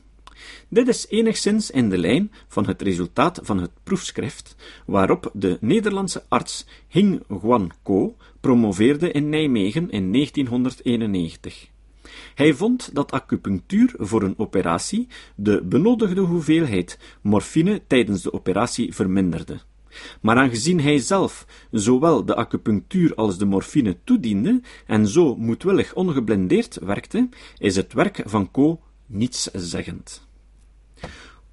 Dit 0.69 0.87
is 0.87 1.07
enigszins 1.09 1.71
in 1.71 1.89
de 1.89 1.97
lijn 1.97 2.31
van 2.47 2.67
het 2.67 2.81
resultaat 2.81 3.39
van 3.43 3.59
het 3.59 3.71
proefschrift, 3.83 4.55
waarop 4.85 5.29
de 5.33 5.57
Nederlandse 5.61 6.23
arts 6.27 6.65
Hing 6.87 7.23
Guan 7.41 7.71
Ko 7.83 8.15
promoveerde 8.39 9.11
in 9.11 9.29
Nijmegen 9.29 9.89
in 9.89 10.11
1991. 10.11 11.69
Hij 12.35 12.53
vond 12.53 12.89
dat 12.93 13.11
acupunctuur 13.11 13.93
voor 13.97 14.23
een 14.23 14.37
operatie 14.37 15.07
de 15.35 15.63
benodigde 15.63 16.21
hoeveelheid 16.21 16.99
morfine 17.21 17.81
tijdens 17.87 18.21
de 18.21 18.33
operatie 18.33 18.93
verminderde. 18.93 19.59
Maar 20.21 20.37
aangezien 20.37 20.79
hij 20.79 20.99
zelf 20.99 21.45
zowel 21.71 22.25
de 22.25 22.35
acupunctuur 22.35 23.15
als 23.15 23.37
de 23.37 23.45
morfine 23.45 23.97
toediende 24.03 24.61
en 24.85 25.07
zo 25.07 25.35
moedwillig 25.35 25.93
ongeblendeerd 25.93 26.79
werkte, 26.81 27.29
is 27.57 27.75
het 27.75 27.93
werk 27.93 28.21
van 28.25 28.51
Co 28.51 28.79
nietszeggend. 29.05 30.26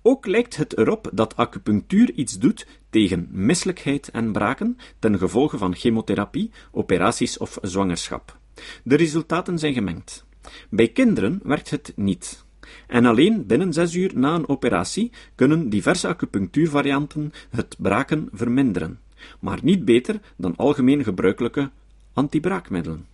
Ook 0.06 0.26
lijkt 0.26 0.56
het 0.56 0.78
erop 0.78 1.10
dat 1.12 1.36
acupunctuur 1.36 2.12
iets 2.12 2.38
doet 2.38 2.66
tegen 2.90 3.28
misselijkheid 3.30 4.10
en 4.10 4.32
braken 4.32 4.76
ten 4.98 5.18
gevolge 5.18 5.58
van 5.58 5.74
chemotherapie, 5.74 6.50
operaties 6.70 7.38
of 7.38 7.58
zwangerschap. 7.62 8.38
De 8.82 8.96
resultaten 8.96 9.58
zijn 9.58 9.74
gemengd. 9.74 10.24
Bij 10.70 10.88
kinderen 10.88 11.40
werkt 11.42 11.70
het 11.70 11.92
niet. 11.96 12.44
En 12.86 13.04
alleen 13.04 13.46
binnen 13.46 13.72
zes 13.72 13.94
uur 13.94 14.12
na 14.14 14.34
een 14.34 14.48
operatie 14.48 15.12
kunnen 15.34 15.68
diverse 15.68 16.08
acupunctuurvarianten 16.08 17.32
het 17.50 17.76
braken 17.78 18.28
verminderen, 18.32 19.00
maar 19.40 19.58
niet 19.62 19.84
beter 19.84 20.20
dan 20.36 20.56
algemeen 20.56 21.04
gebruikelijke 21.04 21.70
antibraakmiddelen. 22.12 23.06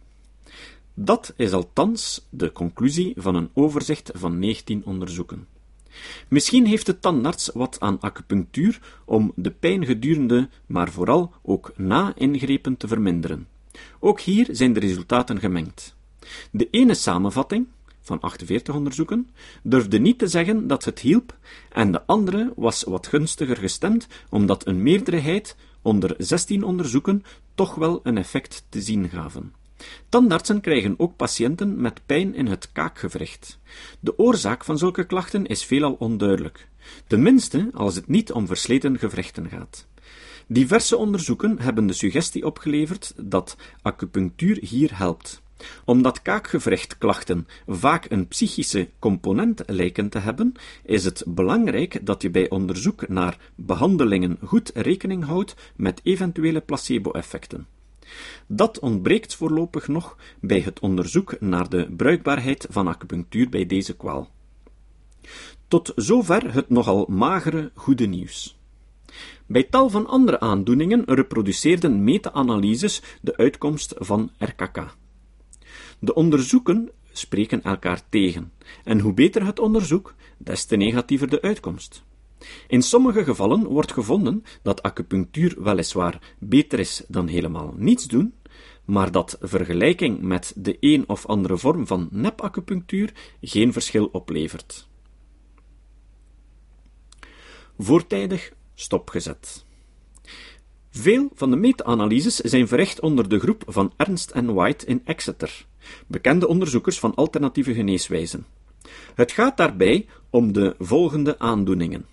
Dat 0.94 1.34
is 1.36 1.52
althans 1.52 2.26
de 2.30 2.52
conclusie 2.52 3.12
van 3.16 3.34
een 3.34 3.50
overzicht 3.54 4.10
van 4.14 4.38
19 4.38 4.84
onderzoeken. 4.84 5.46
Misschien 6.28 6.66
heeft 6.66 6.86
de 6.86 6.98
tandarts 6.98 7.50
wat 7.54 7.76
aan 7.80 8.00
acupunctuur 8.00 8.80
om 9.04 9.32
de 9.34 9.50
pijn 9.50 9.84
gedurende, 9.84 10.48
maar 10.66 10.90
vooral 10.90 11.34
ook 11.42 11.72
na 11.76 12.12
ingrepen 12.16 12.76
te 12.76 12.88
verminderen. 12.88 13.48
Ook 13.98 14.20
hier 14.20 14.46
zijn 14.50 14.72
de 14.72 14.80
resultaten 14.80 15.38
gemengd. 15.38 15.96
De 16.50 16.68
ene 16.70 16.94
samenvatting, 16.94 17.66
van 18.00 18.20
48 18.20 18.74
onderzoeken, 18.74 19.30
durfde 19.62 19.98
niet 19.98 20.18
te 20.18 20.26
zeggen 20.26 20.66
dat 20.66 20.84
het 20.84 20.98
hielp, 20.98 21.38
en 21.72 21.92
de 21.92 22.06
andere 22.06 22.52
was 22.56 22.82
wat 22.82 23.06
gunstiger 23.06 23.56
gestemd, 23.56 24.06
omdat 24.28 24.66
een 24.66 24.82
meerderheid 24.82 25.56
onder 25.82 26.14
16 26.18 26.64
onderzoeken 26.64 27.24
toch 27.54 27.74
wel 27.74 28.00
een 28.02 28.18
effect 28.18 28.64
te 28.68 28.80
zien 28.80 29.08
gaven. 29.08 29.59
Tandartsen 30.08 30.60
krijgen 30.60 30.94
ook 30.96 31.16
patiënten 31.16 31.80
met 31.80 32.00
pijn 32.06 32.34
in 32.34 32.46
het 32.46 32.72
kaakgewricht. 32.72 33.58
De 34.00 34.18
oorzaak 34.18 34.64
van 34.64 34.78
zulke 34.78 35.04
klachten 35.04 35.46
is 35.46 35.64
veelal 35.64 35.92
onduidelijk, 35.92 36.68
tenminste 37.06 37.70
als 37.74 37.94
het 37.94 38.08
niet 38.08 38.32
om 38.32 38.46
versleten 38.46 38.98
gewrichten 38.98 39.48
gaat. 39.48 39.86
Diverse 40.46 40.96
onderzoeken 40.96 41.58
hebben 41.60 41.86
de 41.86 41.92
suggestie 41.92 42.46
opgeleverd 42.46 43.12
dat 43.16 43.56
acupunctuur 43.82 44.58
hier 44.60 44.98
helpt. 44.98 45.42
Omdat 45.84 46.22
kaakgewrichtklachten 46.22 47.46
vaak 47.66 48.06
een 48.08 48.28
psychische 48.28 48.88
component 48.98 49.62
lijken 49.66 50.08
te 50.08 50.18
hebben, 50.18 50.52
is 50.84 51.04
het 51.04 51.24
belangrijk 51.26 52.06
dat 52.06 52.22
je 52.22 52.30
bij 52.30 52.50
onderzoek 52.50 53.08
naar 53.08 53.38
behandelingen 53.54 54.38
goed 54.44 54.70
rekening 54.74 55.24
houdt 55.24 55.54
met 55.76 56.00
eventuele 56.02 56.60
placebo-effecten. 56.60 57.66
Dat 58.46 58.78
ontbreekt 58.78 59.34
voorlopig 59.34 59.88
nog 59.88 60.16
bij 60.40 60.60
het 60.60 60.80
onderzoek 60.80 61.40
naar 61.40 61.68
de 61.68 61.92
bruikbaarheid 61.96 62.66
van 62.70 62.88
acupunctuur 62.88 63.48
bij 63.48 63.66
deze 63.66 63.96
kwaal. 63.96 64.30
Tot 65.68 65.92
zover 65.96 66.54
het 66.54 66.68
nogal 66.68 67.06
magere 67.08 67.70
goede 67.74 68.06
nieuws. 68.06 68.58
Bij 69.46 69.62
tal 69.62 69.90
van 69.90 70.06
andere 70.06 70.40
aandoeningen 70.40 71.02
reproduceerden 71.06 72.04
meta-analyses 72.04 73.02
de 73.20 73.36
uitkomst 73.36 73.94
van 73.98 74.30
RKK. 74.38 74.96
De 75.98 76.14
onderzoeken 76.14 76.90
spreken 77.12 77.62
elkaar 77.62 78.08
tegen, 78.08 78.52
en 78.84 79.00
hoe 79.00 79.14
beter 79.14 79.46
het 79.46 79.58
onderzoek, 79.58 80.14
des 80.38 80.64
te 80.64 80.76
negatiever 80.76 81.28
de 81.28 81.42
uitkomst. 81.42 82.02
In 82.68 82.82
sommige 82.82 83.24
gevallen 83.24 83.64
wordt 83.64 83.92
gevonden 83.92 84.44
dat 84.62 84.82
acupunctuur 84.82 85.62
weliswaar 85.62 86.34
beter 86.38 86.78
is 86.78 87.04
dan 87.08 87.26
helemaal 87.26 87.74
niets 87.76 88.04
doen, 88.06 88.34
maar 88.84 89.12
dat 89.12 89.36
vergelijking 89.40 90.20
met 90.20 90.52
de 90.56 90.76
een 90.80 91.08
of 91.08 91.26
andere 91.26 91.58
vorm 91.58 91.86
van 91.86 92.08
nepacupunctuur 92.10 93.12
geen 93.40 93.72
verschil 93.72 94.06
oplevert. 94.06 94.88
Voortijdig 97.78 98.52
stopgezet. 98.74 99.64
Veel 100.90 101.30
van 101.34 101.50
de 101.50 101.56
meta-analyses 101.56 102.36
zijn 102.36 102.68
verricht 102.68 103.00
onder 103.00 103.28
de 103.28 103.38
groep 103.38 103.62
van 103.66 103.92
Ernst 103.96 104.30
en 104.30 104.54
White 104.54 104.86
in 104.86 105.00
Exeter, 105.04 105.66
bekende 106.06 106.48
onderzoekers 106.48 106.98
van 106.98 107.14
alternatieve 107.14 107.74
geneeswijzen. 107.74 108.46
Het 109.14 109.32
gaat 109.32 109.56
daarbij 109.56 110.06
om 110.30 110.52
de 110.52 110.74
volgende 110.78 111.38
aandoeningen: 111.38 112.06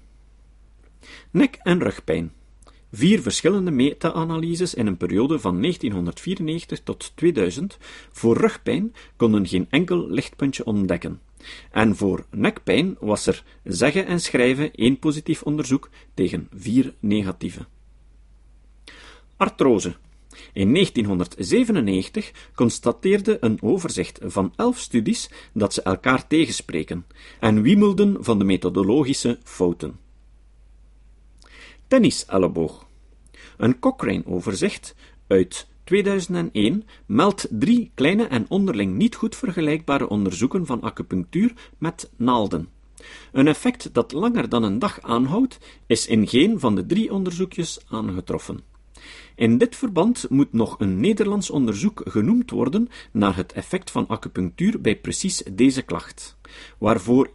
nek- 1.31 1.59
en 1.63 1.83
rugpijn, 1.83 2.31
Vier 2.91 3.21
verschillende 3.21 3.71
meta-analyses 3.71 4.73
in 4.73 4.87
een 4.87 4.97
periode 4.97 5.39
van 5.39 5.61
1994 5.61 6.79
tot 6.83 7.11
2000 7.15 7.77
voor 8.11 8.37
rugpijn 8.37 8.93
konden 9.15 9.47
geen 9.47 9.67
enkel 9.69 10.09
lichtpuntje 10.09 10.65
ontdekken. 10.65 11.19
En 11.71 11.95
voor 11.95 12.25
nekpijn 12.31 12.95
was 12.99 13.27
er 13.27 13.43
zeggen 13.63 14.05
en 14.05 14.19
schrijven 14.19 14.73
één 14.73 14.99
positief 14.99 15.43
onderzoek 15.43 15.89
tegen 16.13 16.47
vier 16.55 16.93
negatieve. 16.99 17.65
Artrose. 19.37 19.95
In 20.53 20.73
1997 20.73 22.31
constateerde 22.55 23.37
een 23.39 23.61
overzicht 23.61 24.19
van 24.23 24.53
elf 24.55 24.79
studies 24.79 25.29
dat 25.53 25.73
ze 25.73 25.81
elkaar 25.81 26.27
tegenspreken 26.27 27.05
en 27.39 27.61
wiemelden 27.61 28.23
van 28.23 28.39
de 28.39 28.45
methodologische 28.45 29.39
fouten. 29.43 30.06
Tenniselleboog. 31.87 32.85
Een 33.57 33.79
Cochrane-overzicht 33.79 34.95
uit 35.27 35.67
2001 35.83 36.83
meldt 37.05 37.47
drie 37.49 37.91
kleine 37.95 38.27
en 38.27 38.45
onderling 38.49 38.95
niet 38.95 39.15
goed 39.15 39.35
vergelijkbare 39.35 40.09
onderzoeken 40.09 40.65
van 40.65 40.81
acupunctuur 40.81 41.53
met 41.77 42.11
naalden. 42.15 42.69
Een 43.31 43.47
effect 43.47 43.93
dat 43.93 44.11
langer 44.11 44.49
dan 44.49 44.63
een 44.63 44.79
dag 44.79 45.01
aanhoudt, 45.01 45.57
is 45.85 46.07
in 46.07 46.27
geen 46.27 46.59
van 46.59 46.75
de 46.75 46.85
drie 46.85 47.13
onderzoekjes 47.13 47.79
aangetroffen. 47.89 48.59
In 49.35 49.57
dit 49.57 49.75
verband 49.75 50.25
moet 50.29 50.53
nog 50.53 50.75
een 50.79 50.99
Nederlands 50.99 51.49
onderzoek 51.49 52.01
genoemd 52.05 52.51
worden 52.51 52.89
naar 53.11 53.35
het 53.35 53.53
effect 53.53 53.91
van 53.91 54.07
acupunctuur 54.07 54.81
bij 54.81 54.95
precies 54.95 55.43
deze 55.51 55.81
klacht, 55.81 56.37
waarvoor 56.77 57.29
1.125.355 57.29 57.33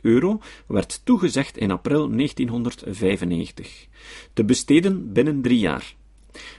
euro 0.00 0.40
werd 0.66 1.00
toegezegd 1.04 1.56
in 1.56 1.70
april 1.70 2.10
1995, 2.10 3.86
te 4.32 4.44
besteden 4.44 5.12
binnen 5.12 5.42
drie 5.42 5.58
jaar. 5.58 5.94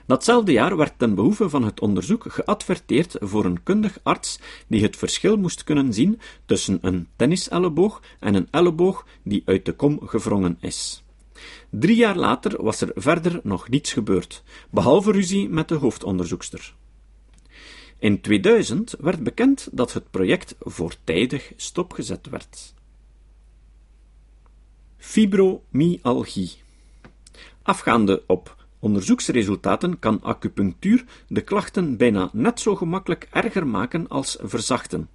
Datzelfde 0.05 0.51
jaar 0.51 0.77
werd 0.77 0.99
ten 0.99 1.15
behoeve 1.15 1.49
van 1.49 1.63
het 1.63 1.79
onderzoek 1.79 2.25
geadverteerd 2.27 3.15
voor 3.19 3.45
een 3.45 3.63
kundig 3.63 3.99
arts 4.03 4.39
die 4.67 4.81
het 4.81 4.95
verschil 4.95 5.37
moest 5.37 5.63
kunnen 5.63 5.93
zien 5.93 6.19
tussen 6.45 6.77
een 6.81 7.07
tenniselleboog 7.15 8.01
en 8.19 8.35
een 8.35 8.47
elleboog 8.51 9.05
die 9.23 9.41
uit 9.45 9.65
de 9.65 9.73
kom 9.73 9.99
gewrongen 10.03 10.57
is. 10.59 11.04
Drie 11.69 11.95
jaar 11.95 12.15
later 12.15 12.63
was 12.63 12.81
er 12.81 12.91
verder 12.95 13.39
nog 13.43 13.69
niets 13.69 13.93
gebeurd, 13.93 14.43
behalve 14.69 15.11
ruzie 15.11 15.49
met 15.49 15.67
de 15.67 15.75
hoofdonderzoekster. 15.75 16.73
In 17.99 18.21
2000 18.21 18.95
werd 18.99 19.23
bekend 19.23 19.67
dat 19.71 19.93
het 19.93 20.11
project 20.11 20.55
voortijdig 20.59 21.51
stopgezet 21.55 22.29
werd. 22.29 22.73
Fibromyalgie. 24.97 26.51
Afgaande 27.61 28.23
op 28.27 28.65
onderzoeksresultaten 28.79 29.99
kan 29.99 30.21
acupunctuur 30.21 31.05
de 31.27 31.41
klachten 31.41 31.97
bijna 31.97 32.29
net 32.33 32.59
zo 32.59 32.75
gemakkelijk 32.75 33.27
erger 33.31 33.67
maken 33.67 34.07
als 34.07 34.37
verzachten. 34.41 35.09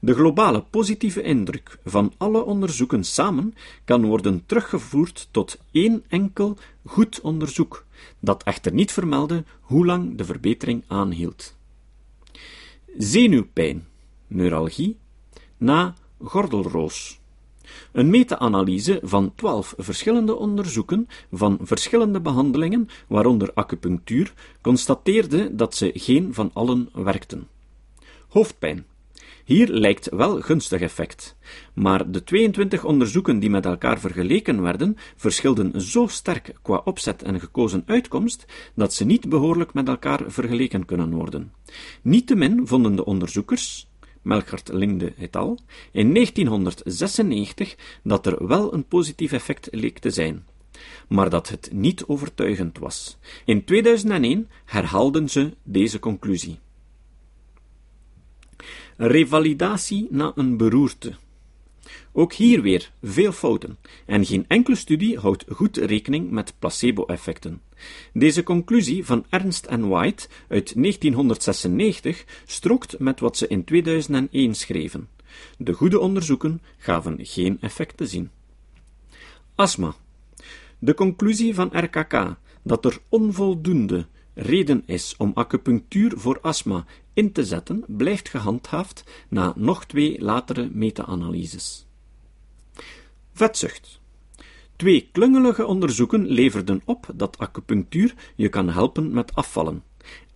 De 0.00 0.14
globale 0.14 0.62
positieve 0.70 1.22
indruk 1.22 1.78
van 1.84 2.12
alle 2.16 2.44
onderzoeken 2.44 3.04
samen 3.04 3.54
kan 3.84 4.06
worden 4.06 4.42
teruggevoerd 4.46 5.28
tot 5.30 5.58
één 5.70 6.04
enkel 6.08 6.56
goed 6.84 7.20
onderzoek, 7.20 7.84
dat 8.18 8.42
echter 8.42 8.72
niet 8.72 8.92
vermeldde 8.92 9.44
hoe 9.60 9.86
lang 9.86 10.16
de 10.16 10.24
verbetering 10.24 10.82
aanhield. 10.86 11.56
Zenuwpijn, 12.98 13.86
neuralgie, 14.26 14.96
na 15.56 15.94
gordelroos. 16.22 17.20
Een 17.92 18.10
meta-analyse 18.10 19.00
van 19.02 19.32
twaalf 19.34 19.74
verschillende 19.76 20.36
onderzoeken 20.36 21.08
van 21.32 21.58
verschillende 21.62 22.20
behandelingen, 22.20 22.88
waaronder 23.06 23.50
acupunctuur, 23.54 24.32
constateerde 24.60 25.54
dat 25.54 25.74
ze 25.74 25.90
geen 25.94 26.34
van 26.34 26.50
allen 26.52 26.88
werkten. 26.92 27.48
Hoofdpijn, 28.28 28.86
hier 29.48 29.68
lijkt 29.68 30.08
wel 30.08 30.40
gunstig 30.40 30.80
effect, 30.80 31.36
maar 31.74 32.10
de 32.10 32.24
22 32.24 32.84
onderzoeken 32.84 33.38
die 33.38 33.50
met 33.50 33.64
elkaar 33.64 34.00
vergeleken 34.00 34.62
werden, 34.62 34.96
verschilden 35.16 35.80
zo 35.80 36.06
sterk 36.06 36.52
qua 36.62 36.80
opzet 36.84 37.22
en 37.22 37.40
gekozen 37.40 37.82
uitkomst, 37.86 38.46
dat 38.74 38.94
ze 38.94 39.04
niet 39.04 39.28
behoorlijk 39.28 39.74
met 39.74 39.88
elkaar 39.88 40.20
vergeleken 40.26 40.84
kunnen 40.84 41.10
worden. 41.10 41.52
Niettemin 42.02 42.66
vonden 42.66 42.96
de 42.96 43.04
onderzoekers, 43.04 43.88
Melchert 44.22 44.72
Lingde 44.72 45.12
et 45.18 45.36
al., 45.36 45.58
in 45.92 46.14
1996 46.14 47.76
dat 48.02 48.26
er 48.26 48.46
wel 48.46 48.74
een 48.74 48.84
positief 48.84 49.32
effect 49.32 49.68
leek 49.70 49.98
te 49.98 50.10
zijn 50.10 50.44
maar 51.08 51.30
dat 51.30 51.48
het 51.48 51.70
niet 51.72 52.04
overtuigend 52.06 52.78
was. 52.78 53.18
In 53.44 53.64
2001 53.64 54.48
herhaalden 54.64 55.28
ze 55.28 55.56
deze 55.62 55.98
conclusie. 55.98 56.58
Revalidatie 59.00 60.06
na 60.10 60.32
een 60.34 60.56
beroerte. 60.56 61.14
Ook 62.12 62.32
hier 62.32 62.62
weer 62.62 62.90
veel 63.02 63.32
fouten, 63.32 63.78
en 64.06 64.24
geen 64.24 64.44
enkele 64.48 64.76
studie 64.76 65.18
houdt 65.18 65.44
goed 65.48 65.76
rekening 65.76 66.30
met 66.30 66.54
placebo-effecten. 66.58 67.60
Deze 68.12 68.42
conclusie 68.42 69.04
van 69.04 69.24
Ernst 69.28 69.66
en 69.66 69.88
White 69.88 70.28
uit 70.48 70.72
1996 70.74 72.24
strookt 72.46 72.98
met 72.98 73.20
wat 73.20 73.36
ze 73.36 73.46
in 73.46 73.64
2001 73.64 74.54
schreven. 74.54 75.08
De 75.58 75.72
goede 75.72 75.98
onderzoeken 75.98 76.62
gaven 76.76 77.16
geen 77.20 77.58
effect 77.60 77.96
te 77.96 78.06
zien. 78.06 78.30
Astma. 79.54 79.94
De 80.78 80.94
conclusie 80.94 81.54
van 81.54 81.70
RKK 81.72 82.36
dat 82.62 82.84
er 82.84 82.98
onvoldoende 83.08 84.06
reden 84.34 84.82
is 84.86 85.14
om 85.16 85.30
acupunctuur 85.34 86.12
voor 86.16 86.38
astma 86.40 86.84
in 87.18 87.32
te 87.32 87.44
zetten, 87.44 87.84
blijft 87.86 88.28
gehandhaafd 88.28 89.04
na 89.28 89.52
nog 89.56 89.84
twee 89.84 90.20
latere 90.20 90.68
meta-analyses. 90.72 91.86
Vetzucht. 93.32 94.00
Twee 94.76 95.08
klungelige 95.12 95.66
onderzoeken 95.66 96.26
leverden 96.26 96.82
op 96.84 97.06
dat 97.14 97.38
acupunctuur 97.38 98.14
je 98.36 98.48
kan 98.48 98.68
helpen 98.68 99.12
met 99.12 99.34
afvallen, 99.34 99.84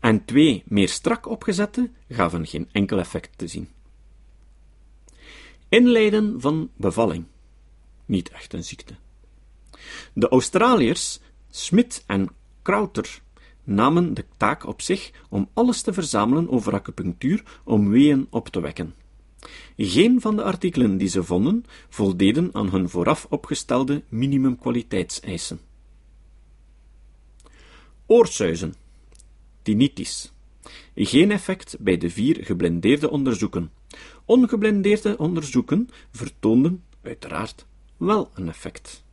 en 0.01 0.25
twee 0.25 0.63
meer 0.67 0.89
strak 0.89 1.27
opgezette 1.27 1.91
gaven 2.09 2.47
geen 2.47 2.69
enkel 2.73 2.99
effect 2.99 3.39
te 3.39 3.47
zien. 3.47 3.69
Inleiden 5.69 6.41
van 6.41 6.71
bevalling. 6.77 7.25
Niet 8.07 8.31
echt 8.31 8.53
een 8.53 8.65
ziekte. 8.65 8.95
De 10.13 10.29
Australiërs 10.29 11.21
Smith 11.51 12.05
en 12.07 12.29
Crowther 12.63 13.23
namen 13.65 14.15
de 14.15 14.25
taak 14.37 14.67
op 14.67 14.81
zich 14.83 15.11
om 15.29 15.49
alles 15.55 15.83
te 15.83 15.93
verzamelen 15.93 16.51
over 16.51 16.75
acupunctuur 16.75 17.61
om 17.65 17.89
weeën 17.89 18.27
op 18.31 18.49
te 18.49 18.61
wekken. 18.61 18.95
Geen 19.77 20.21
van 20.21 20.37
de 20.37 20.43
artikelen 20.43 20.97
die 20.97 21.09
ze 21.09 21.25
vonden 21.25 21.65
voldeden 21.89 22.51
aan 22.53 22.71
hun 22.71 22.89
vooraf 22.89 23.27
opgestelde 23.31 24.03
minimumkwaliteitseisen. 24.09 25.61
Oorsuizen, 28.07 28.75
tinnitus. 29.63 30.33
Geen 30.95 31.31
effect 31.31 31.77
bij 31.81 31.97
de 31.97 32.11
vier 32.11 32.45
geblindeerde 32.45 33.11
onderzoeken. 33.11 33.73
Ongeblindeerde 34.25 35.19
onderzoeken 35.19 35.89
vertoonden, 36.11 36.85
uiteraard, 37.03 37.67
wel 37.97 38.31
een 38.35 38.49
effect. 38.49 39.05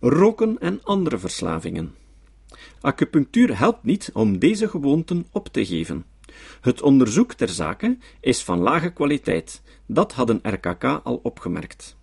Roken 0.00 0.58
en 0.58 0.82
andere 0.82 1.18
verslavingen. 1.18 1.94
Acupunctuur 2.80 3.58
helpt 3.58 3.84
niet 3.84 4.10
om 4.12 4.38
deze 4.38 4.68
gewoonten 4.68 5.26
op 5.32 5.48
te 5.48 5.66
geven. 5.66 6.04
Het 6.60 6.82
onderzoek 6.82 7.32
ter 7.32 7.48
zake 7.48 7.98
is 8.20 8.42
van 8.42 8.58
lage 8.58 8.92
kwaliteit, 8.92 9.62
dat 9.86 10.12
hadden 10.12 10.40
RKK 10.42 10.84
al 10.84 11.20
opgemerkt. 11.22 11.96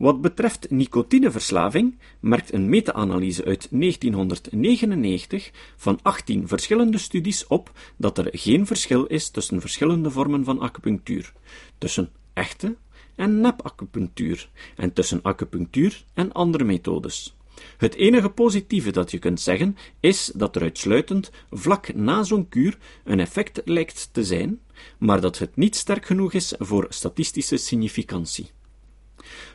Wat 0.00 0.20
betreft 0.20 0.70
nicotineverslaving 0.70 1.98
merkt 2.20 2.52
een 2.52 2.68
meta-analyse 2.68 3.44
uit 3.44 3.68
1999 3.70 5.50
van 5.76 5.98
18 6.02 6.48
verschillende 6.48 6.98
studies 6.98 7.46
op 7.46 7.70
dat 7.96 8.18
er 8.18 8.28
geen 8.32 8.66
verschil 8.66 9.04
is 9.04 9.30
tussen 9.30 9.60
verschillende 9.60 10.10
vormen 10.10 10.44
van 10.44 10.60
acupunctuur, 10.60 11.32
tussen 11.78 12.10
echte 12.32 12.76
en 13.14 13.40
nep-acupunctuur 13.40 14.48
en 14.76 14.92
tussen 14.92 15.22
acupunctuur 15.22 16.04
en 16.14 16.32
andere 16.32 16.64
methodes. 16.64 17.34
Het 17.76 17.94
enige 17.94 18.28
positieve 18.28 18.90
dat 18.90 19.10
je 19.10 19.18
kunt 19.18 19.40
zeggen 19.40 19.76
is 20.00 20.32
dat 20.34 20.56
er 20.56 20.62
uitsluitend 20.62 21.30
vlak 21.50 21.94
na 21.94 22.22
zo'n 22.22 22.48
kuur 22.48 22.78
een 23.04 23.20
effect 23.20 23.60
lijkt 23.64 24.08
te 24.12 24.24
zijn, 24.24 24.60
maar 24.98 25.20
dat 25.20 25.38
het 25.38 25.56
niet 25.56 25.76
sterk 25.76 26.06
genoeg 26.06 26.32
is 26.32 26.54
voor 26.58 26.86
statistische 26.88 27.56
significantie. 27.56 28.50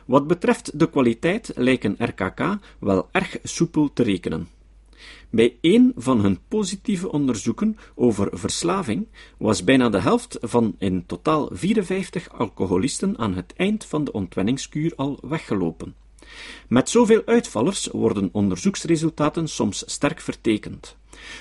Wat 0.06 0.26
betreft 0.26 0.78
de 0.78 0.90
kwaliteit 0.90 1.52
lijken 1.54 1.96
RKK 1.98 2.58
wel 2.78 3.08
erg 3.12 3.38
soepel 3.42 3.92
te 3.92 4.02
rekenen. 4.02 4.48
Bij 5.30 5.56
een 5.60 5.92
van 5.96 6.20
hun 6.20 6.38
positieve 6.48 7.12
onderzoeken 7.12 7.76
over 7.94 8.38
verslaving 8.38 9.06
was 9.38 9.64
bijna 9.64 9.88
de 9.88 10.00
helft 10.00 10.38
van 10.40 10.74
in 10.78 11.06
totaal 11.06 11.48
54 11.52 12.28
alcoholisten 12.30 13.18
aan 13.18 13.34
het 13.34 13.52
eind 13.56 13.84
van 13.84 14.04
de 14.04 14.12
ontwenningskuur 14.12 14.92
al 14.96 15.18
weggelopen. 15.22 15.94
Met 16.68 16.90
zoveel 16.90 17.22
uitvallers 17.24 17.88
worden 17.92 18.28
onderzoeksresultaten 18.32 19.48
soms 19.48 19.82
sterk 19.86 20.20
vertekend. 20.20 20.96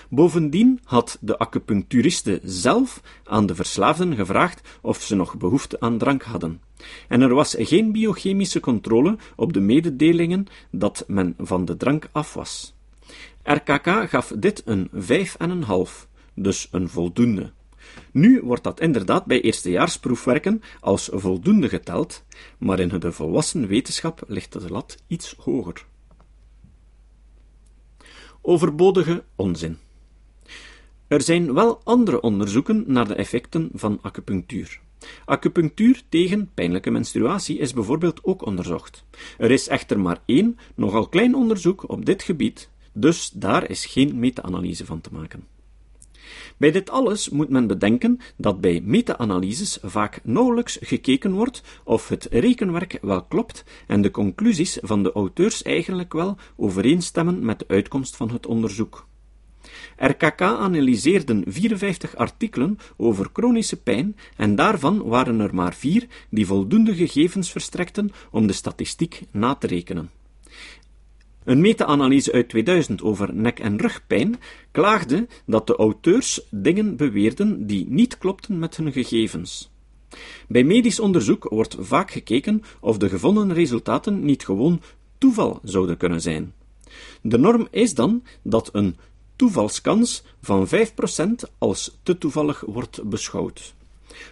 Bovendien 0.10 0.80
had 0.84 1.18
de 1.22 1.38
acupuncturiste 1.38 2.40
zelf 2.44 3.02
aan 3.24 3.46
de 3.46 3.56
verslaafden 3.56 4.16
gevraagd 4.16 4.80
of 4.82 5.02
ze 5.02 5.16
nog 5.16 5.38
behoefte 5.38 5.80
aan 5.80 5.98
drank 5.98 6.24
hadden. 6.24 6.62
En 7.08 7.22
er 7.22 7.34
was 7.34 7.56
geen 7.58 7.92
biochemische 7.92 8.60
controle 8.60 9.18
op 9.36 9.54
de 9.54 9.60
mededelingen 9.60 10.48
dat 10.72 11.04
men 11.08 11.36
van 11.38 11.66
de 11.66 11.78
drank 11.78 12.10
af 12.12 12.34
was. 12.34 12.74
RKK 13.44 14.10
gaf 14.10 14.34
dit 14.38 14.62
een 14.66 14.90
vijf 14.94 15.36
en 15.36 15.50
een 15.50 15.64
half, 15.64 16.08
dus 16.34 16.68
een 16.72 16.90
voldoende. 16.90 17.52
Nu 18.12 18.42
wordt 18.44 18.64
dat 18.64 18.80
inderdaad 18.80 19.26
bij 19.26 19.42
eerstejaarsproefwerken 19.42 20.62
als 20.80 21.10
voldoende 21.14 21.70
geteld, 21.70 22.24
maar 22.58 22.80
in 22.80 23.00
de 23.00 23.12
volwassen 23.12 23.68
wetenschap 23.68 24.24
ligt 24.28 24.54
de 24.54 24.70
lat 24.70 24.98
iets 25.08 25.36
hoger. 25.38 25.86
Overbodige 28.42 29.24
onzin. 29.36 29.78
Er 31.08 31.22
zijn 31.22 31.54
wel 31.54 31.82
andere 31.84 32.22
onderzoeken 32.22 32.84
naar 32.88 33.08
de 33.08 33.16
effecten 33.16 33.70
van 33.74 34.00
acupunctuur. 34.02 34.80
Acupunctuur 35.26 36.02
tegen 36.10 36.50
pijnlijke 36.54 36.92
menstruatie 36.92 37.58
is 37.58 37.74
bijvoorbeeld 37.74 38.24
ook 38.24 38.46
onderzocht. 38.46 39.04
Er 39.38 39.52
is 39.52 39.68
echter 39.68 40.00
maar 40.00 40.22
één, 40.26 40.58
nogal 40.76 41.08
klein 41.08 41.36
onderzoek 41.36 41.90
op 41.90 42.06
dit 42.06 42.24
gebied, 42.24 42.70
dus 42.94 43.30
daar 43.30 43.70
is 43.70 43.86
geen 43.86 44.20
meta-analyse 44.20 44.86
van 44.86 45.02
te 45.02 45.10
maken. 45.12 45.55
Bij 46.58 46.72
dit 46.72 46.90
alles 46.90 47.30
moet 47.30 47.50
men 47.50 47.68
bedenken 47.68 48.20
dat 48.38 48.62
bij 48.62 48.82
meta-analyses 48.84 49.78
vaak 49.82 50.20
nauwelijks 50.24 50.78
gekeken 50.82 51.32
wordt 51.32 51.64
of 51.84 52.10
het 52.10 52.28
rekenwerk 52.32 52.98
wel 53.02 53.24
klopt 53.24 53.64
en 53.88 54.02
de 54.02 54.12
conclusies 54.12 54.78
van 54.82 55.04
de 55.04 55.12
auteurs 55.12 55.64
eigenlijk 55.64 56.14
wel 56.14 56.38
overeenstemmen 56.56 57.46
met 57.46 57.60
de 57.60 57.68
uitkomst 57.68 58.16
van 58.16 58.32
het 58.32 58.46
onderzoek. 58.46 59.08
RKK 59.98 60.42
analyseerden 60.42 61.44
54 61.48 62.16
artikelen 62.16 62.78
over 62.98 63.30
chronische 63.34 63.82
pijn 63.82 64.16
en 64.36 64.56
daarvan 64.56 65.04
waren 65.04 65.40
er 65.40 65.56
maar 65.56 65.74
vier 65.74 66.08
die 66.30 66.46
voldoende 66.46 66.96
gegevens 66.96 67.52
verstrekten 67.52 68.12
om 68.32 68.48
de 68.48 68.54
statistiek 68.54 69.22
na 69.32 69.56
te 69.56 69.68
rekenen. 69.68 70.10
Een 71.46 71.62
meta-analyse 71.62 72.32
uit 72.32 72.50
2000 72.50 73.02
over 73.02 73.34
nek- 73.34 73.60
en 73.60 73.78
rugpijn 73.78 74.36
klaagde 74.72 75.28
dat 75.46 75.68
de 75.68 75.76
auteurs 75.76 76.42
dingen 76.50 76.96
beweerden 76.96 77.68
die 77.68 77.86
niet 77.90 78.18
klopten 78.18 78.60
met 78.60 78.78
hun 78.78 78.92
gegevens. 78.92 79.72
Bij 80.48 80.64
medisch 80.64 81.00
onderzoek 81.00 81.44
wordt 81.50 81.76
vaak 81.80 82.12
gekeken 82.12 82.62
of 82.80 82.98
de 82.98 83.10
gevonden 83.10 83.54
resultaten 83.54 84.26
niet 84.26 84.46
gewoon 84.46 84.82
toeval 85.18 85.60
zouden 85.64 85.98
kunnen 85.98 86.22
zijn. 86.22 86.54
De 87.22 87.38
norm 87.38 87.68
is 87.72 87.94
dan 87.94 88.24
dat 88.42 88.70
een 88.72 88.96
toevalskans 89.36 90.24
van 90.42 90.68
5% 90.68 90.72
als 91.58 91.98
te 92.04 92.18
toevallig 92.18 92.64
wordt 92.68 93.10
beschouwd. 93.10 93.74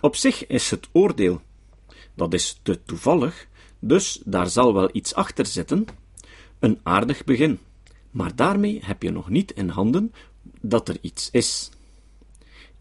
Op 0.01 0.15
zich 0.15 0.47
is 0.47 0.69
het 0.69 0.87
oordeel, 0.91 1.41
dat 2.13 2.33
is 2.33 2.59
te 2.61 2.83
toevallig, 2.83 3.47
dus 3.79 4.21
daar 4.25 4.49
zal 4.49 4.73
wel 4.73 4.89
iets 4.91 5.13
achter 5.13 5.45
zitten, 5.45 5.85
een 6.63 6.79
aardig 6.83 7.23
begin, 7.23 7.59
maar 8.11 8.35
daarmee 8.35 8.79
heb 8.83 9.03
je 9.03 9.11
nog 9.11 9.29
niet 9.29 9.51
in 9.51 9.69
handen 9.69 10.13
dat 10.61 10.89
er 10.89 10.97
iets 11.01 11.29
is. 11.31 11.69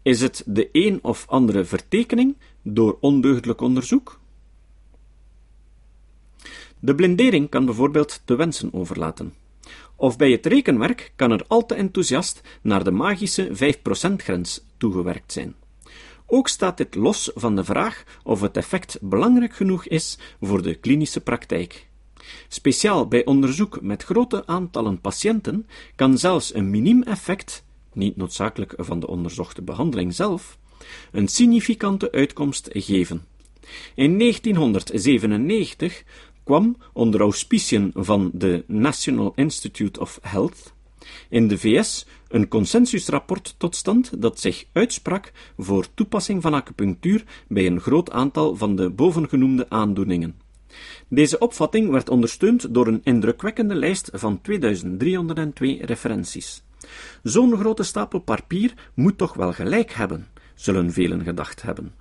Is 0.01 0.21
het 0.21 0.43
de 0.45 0.69
een 0.71 0.99
of 1.01 1.25
andere 1.27 1.65
vertekening 1.65 2.35
door 2.61 2.97
ondeugdelijk 2.99 3.61
onderzoek? 3.61 4.19
De 6.79 6.95
blindering 6.95 7.49
kan 7.49 7.65
bijvoorbeeld 7.65 8.21
te 8.25 8.35
wensen 8.35 8.73
overlaten. 8.73 9.33
Of 9.95 10.17
bij 10.17 10.31
het 10.31 10.45
rekenwerk 10.45 11.11
kan 11.15 11.31
er 11.31 11.45
al 11.47 11.65
te 11.65 11.75
enthousiast 11.75 12.41
naar 12.61 12.83
de 12.83 12.91
magische 12.91 13.49
5%-grens 13.75 14.65
toegewerkt 14.77 15.31
zijn. 15.31 15.55
Ook 16.25 16.47
staat 16.47 16.77
dit 16.77 16.95
los 16.95 17.31
van 17.35 17.55
de 17.55 17.63
vraag 17.63 18.03
of 18.23 18.41
het 18.41 18.57
effect 18.57 18.97
belangrijk 19.01 19.53
genoeg 19.53 19.85
is 19.85 20.17
voor 20.41 20.61
de 20.61 20.75
klinische 20.75 21.21
praktijk. 21.21 21.91
Speciaal 22.47 23.07
bij 23.07 23.25
onderzoek 23.25 23.81
met 23.81 24.03
grote 24.03 24.45
aantallen 24.45 25.01
patiënten 25.01 25.67
kan 25.95 26.17
zelfs 26.17 26.53
een 26.53 26.69
miniem 26.69 27.03
effect, 27.03 27.63
niet 27.93 28.15
noodzakelijk 28.15 28.73
van 28.77 28.99
de 28.99 29.07
onderzochte 29.07 29.61
behandeling 29.61 30.13
zelf, 30.13 30.57
een 31.11 31.27
significante 31.27 32.11
uitkomst 32.11 32.69
geven. 32.71 33.25
In 33.95 34.19
1997 34.19 36.03
kwam 36.43 36.77
onder 36.93 37.21
auspiciën 37.21 37.91
van 37.93 38.31
de 38.33 38.63
National 38.67 39.31
Institute 39.35 39.99
of 39.99 40.19
Health 40.21 40.73
in 41.29 41.47
de 41.47 41.57
VS 41.57 42.05
een 42.27 42.47
consensusrapport 42.47 43.55
tot 43.57 43.75
stand 43.75 44.21
dat 44.21 44.39
zich 44.39 44.65
uitsprak 44.71 45.31
voor 45.57 45.87
toepassing 45.93 46.41
van 46.41 46.53
acupunctuur 46.53 47.23
bij 47.47 47.65
een 47.65 47.79
groot 47.79 48.11
aantal 48.11 48.55
van 48.55 48.75
de 48.75 48.89
bovengenoemde 48.89 49.69
aandoeningen. 49.69 50.35
Deze 51.07 51.39
opvatting 51.39 51.89
werd 51.89 52.09
ondersteund 52.09 52.73
door 52.73 52.87
een 52.87 53.01
indrukwekkende 53.03 53.75
lijst 53.75 54.09
van 54.13 54.41
2302 54.41 55.85
referenties. 55.85 56.63
Zo'n 57.23 57.57
grote 57.57 57.83
stapel 57.83 58.19
papier 58.19 58.73
moet 58.93 59.17
toch 59.17 59.33
wel 59.33 59.53
gelijk 59.53 59.91
hebben, 59.93 60.27
zullen 60.55 60.91
velen 60.91 61.23
gedacht 61.23 61.61
hebben. 61.61 61.93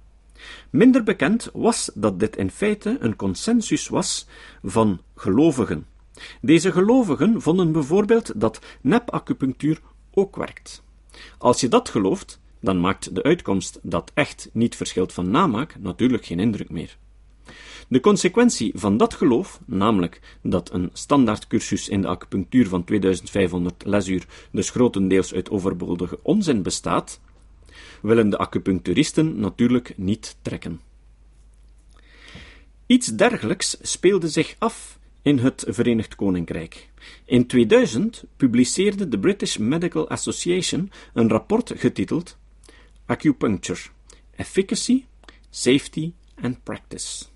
Minder 0.70 1.02
bekend 1.02 1.50
was 1.52 1.90
dat 1.94 2.20
dit 2.20 2.37
in 2.37 2.50
feite 2.50 2.96
een 3.00 3.16
consensus 3.16 3.88
was 3.88 4.26
van 4.62 5.00
gelovigen. 5.14 5.87
Deze 6.40 6.72
gelovigen 6.72 7.42
vonden 7.42 7.72
bijvoorbeeld 7.72 8.40
dat 8.40 8.61
nepacupunctuur 8.80 9.80
ook 10.11 10.37
werkt. 10.37 10.82
Als 11.38 11.61
je 11.61 11.68
dat 11.68 11.88
gelooft, 11.88 12.40
dan 12.61 12.80
maakt 12.80 13.14
de 13.14 13.22
uitkomst 13.22 13.78
dat 13.82 14.11
echt 14.14 14.50
niet 14.52 14.76
verschilt 14.76 15.12
van 15.12 15.30
namaak 15.30 15.76
natuurlijk 15.78 16.24
geen 16.24 16.40
indruk 16.40 16.70
meer. 16.70 16.96
De 17.92 18.00
consequentie 18.00 18.72
van 18.74 18.96
dat 18.96 19.14
geloof, 19.14 19.61
namelijk 19.64 20.20
dat 20.42 20.72
een 20.72 20.90
standaardcursus 20.92 21.88
in 21.88 22.00
de 22.00 22.09
acupunctuur 22.09 22.68
van 22.68 22.85
2500 22.85 23.85
lesuur 23.85 24.26
dus 24.50 24.70
grotendeels 24.70 25.35
uit 25.35 25.50
overbodige 25.50 26.18
onzin 26.22 26.62
bestaat, 26.62 27.20
willen 28.02 28.31
de 28.31 28.38
acupuncturisten 28.38 29.40
natuurlijk 29.40 29.92
niet 29.96 30.37
trekken. 30.42 30.81
Iets 32.87 33.07
dergelijks 33.07 33.76
speelde 33.81 34.28
zich 34.28 34.57
af 34.59 34.98
in 35.22 35.38
het 35.38 35.64
Verenigd 35.68 36.14
Koninkrijk. 36.14 36.88
In 37.24 37.46
2000 37.46 38.24
publiceerde 38.37 39.09
de 39.09 39.18
British 39.18 39.57
Medical 39.57 40.09
Association 40.09 40.90
een 41.14 41.28
rapport 41.28 41.72
getiteld 41.76 42.38
Acupuncture: 43.07 43.81
Efficacy, 44.37 45.05
Safety 45.50 46.12
and 46.42 46.62
Practice. 46.62 47.31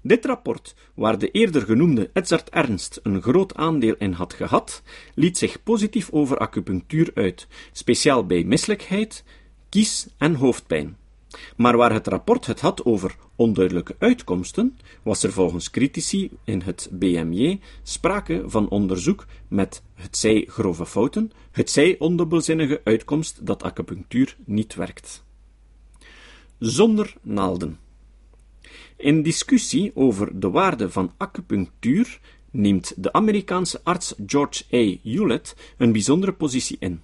Dit 0.00 0.24
rapport, 0.24 0.74
waar 0.94 1.18
de 1.18 1.30
eerder 1.30 1.62
genoemde 1.62 2.10
Edzard 2.12 2.50
Ernst 2.50 3.00
een 3.02 3.22
groot 3.22 3.54
aandeel 3.54 3.94
in 3.98 4.12
had 4.12 4.32
gehad, 4.32 4.82
liet 5.14 5.38
zich 5.38 5.62
positief 5.62 6.10
over 6.10 6.38
acupunctuur 6.38 7.10
uit, 7.14 7.46
speciaal 7.72 8.26
bij 8.26 8.44
misselijkheid, 8.44 9.24
kies- 9.68 10.06
en 10.18 10.34
hoofdpijn. 10.34 10.96
Maar 11.56 11.76
waar 11.76 11.92
het 11.92 12.06
rapport 12.06 12.46
het 12.46 12.60
had 12.60 12.84
over 12.84 13.16
onduidelijke 13.36 13.96
uitkomsten, 13.98 14.78
was 15.02 15.22
er 15.22 15.32
volgens 15.32 15.70
critici 15.70 16.30
in 16.44 16.60
het 16.60 16.88
BMJ 16.92 17.60
sprake 17.82 18.42
van 18.46 18.68
onderzoek 18.68 19.26
met 19.48 19.82
het 19.94 20.16
zij 20.16 20.44
grove 20.48 20.86
fouten, 20.86 21.32
het 21.50 21.70
zij 21.70 21.96
ondubbelzinnige 21.98 22.80
uitkomst 22.84 23.46
dat 23.46 23.62
acupunctuur 23.62 24.36
niet 24.44 24.74
werkt. 24.74 25.24
Zonder 26.58 27.14
naalden. 27.22 27.78
In 29.04 29.22
discussie 29.22 29.90
over 29.94 30.40
de 30.40 30.50
waarde 30.50 30.90
van 30.90 31.12
acupunctuur 31.16 32.20
neemt 32.50 32.92
de 32.96 33.12
Amerikaanse 33.12 33.80
arts 33.82 34.14
George 34.26 34.64
A. 34.72 34.96
Hewlett 35.02 35.56
een 35.78 35.92
bijzondere 35.92 36.32
positie 36.32 36.76
in. 36.80 37.02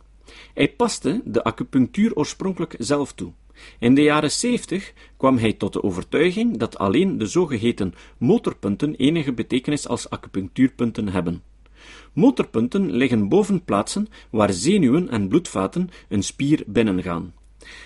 Hij 0.55 0.73
paste 0.73 1.21
de 1.25 1.45
acupunctuur 1.45 2.15
oorspronkelijk 2.15 2.75
zelf 2.79 3.13
toe. 3.13 3.33
In 3.79 3.95
de 3.95 4.03
jaren 4.03 4.31
70 4.31 4.93
kwam 5.17 5.39
hij 5.39 5.53
tot 5.53 5.73
de 5.73 5.83
overtuiging 5.83 6.57
dat 6.57 6.79
alleen 6.79 7.19
de 7.19 7.27
zogeheten 7.27 7.95
motorpunten 8.19 8.95
enige 8.95 9.33
betekenis 9.33 9.89
als 9.89 10.11
acupunctuurpunten 10.11 11.09
hebben. 11.09 11.43
Motorpunten 12.13 12.93
liggen 12.93 13.29
boven 13.29 13.65
plaatsen 13.65 14.09
waar 14.31 14.53
zenuwen 14.53 15.09
en 15.09 15.29
bloedvaten 15.29 15.91
een 16.09 16.23
spier 16.23 16.63
binnengaan. 16.67 17.33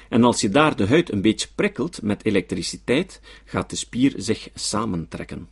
En 0.08 0.24
als 0.24 0.40
je 0.40 0.48
daar 0.48 0.76
de 0.76 0.86
huid 0.86 1.12
een 1.12 1.22
beetje 1.22 1.48
prikkelt 1.54 2.02
met 2.02 2.24
elektriciteit, 2.24 3.20
gaat 3.44 3.70
de 3.70 3.76
spier 3.76 4.12
zich 4.16 4.48
samentrekken. 4.54 5.48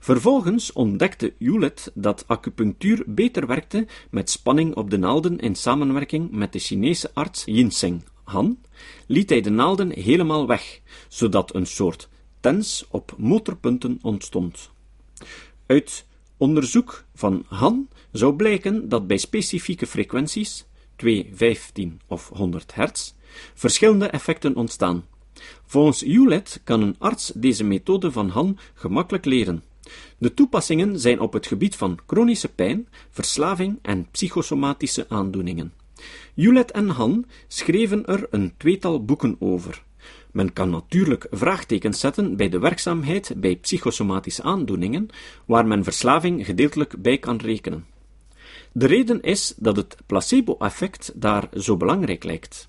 Vervolgens 0.00 0.72
ontdekte 0.72 1.32
Hewlett 1.38 1.90
dat 1.94 2.24
acupunctuur 2.26 3.02
beter 3.06 3.46
werkte 3.46 3.86
met 4.10 4.30
spanning 4.30 4.74
op 4.74 4.90
de 4.90 4.98
naalden 4.98 5.38
in 5.38 5.54
samenwerking 5.54 6.30
met 6.30 6.52
de 6.52 6.58
Chinese 6.58 7.10
arts 7.14 7.42
Yinseng 7.44 8.02
Han, 8.24 8.58
liet 9.06 9.30
hij 9.30 9.40
de 9.40 9.50
naalden 9.50 9.90
helemaal 9.90 10.46
weg, 10.46 10.80
zodat 11.08 11.54
een 11.54 11.66
soort 11.66 12.08
tens 12.40 12.84
op 12.90 13.14
motorpunten 13.18 13.98
ontstond. 14.02 14.70
Uit 15.66 16.06
onderzoek 16.36 17.04
van 17.14 17.44
Han 17.48 17.88
zou 18.12 18.36
blijken 18.36 18.88
dat 18.88 19.06
bij 19.06 19.16
specifieke 19.16 19.86
frequenties, 19.86 20.66
2, 20.96 21.30
15 21.34 22.00
of 22.06 22.28
100 22.28 22.74
hertz, 22.74 23.12
verschillende 23.54 24.06
effecten 24.06 24.56
ontstaan. 24.56 25.04
Volgens 25.66 26.00
Hewlett 26.00 26.60
kan 26.64 26.82
een 26.82 26.96
arts 26.98 27.32
deze 27.34 27.64
methode 27.64 28.12
van 28.12 28.28
Han 28.28 28.58
gemakkelijk 28.74 29.24
leren. 29.24 29.62
De 30.18 30.34
toepassingen 30.34 31.00
zijn 31.00 31.20
op 31.20 31.32
het 31.32 31.46
gebied 31.46 31.76
van 31.76 31.98
chronische 32.06 32.48
pijn, 32.48 32.88
verslaving 33.10 33.78
en 33.82 34.08
psychosomatische 34.10 35.06
aandoeningen. 35.08 35.72
Hewlett 36.34 36.70
en 36.70 36.88
Han 36.88 37.24
schreven 37.48 38.06
er 38.06 38.26
een 38.30 38.54
tweetal 38.56 39.04
boeken 39.04 39.36
over. 39.38 39.82
Men 40.32 40.52
kan 40.52 40.70
natuurlijk 40.70 41.26
vraagtekens 41.30 42.00
zetten 42.00 42.36
bij 42.36 42.48
de 42.48 42.58
werkzaamheid 42.58 43.32
bij 43.36 43.56
psychosomatische 43.56 44.42
aandoeningen, 44.42 45.08
waar 45.44 45.66
men 45.66 45.84
verslaving 45.84 46.44
gedeeltelijk 46.46 47.02
bij 47.02 47.18
kan 47.18 47.36
rekenen. 47.36 47.86
De 48.76 48.86
reden 48.86 49.22
is 49.22 49.54
dat 49.56 49.76
het 49.76 49.96
placebo-effect 50.06 51.12
daar 51.14 51.48
zo 51.56 51.76
belangrijk 51.76 52.24
lijkt. 52.24 52.68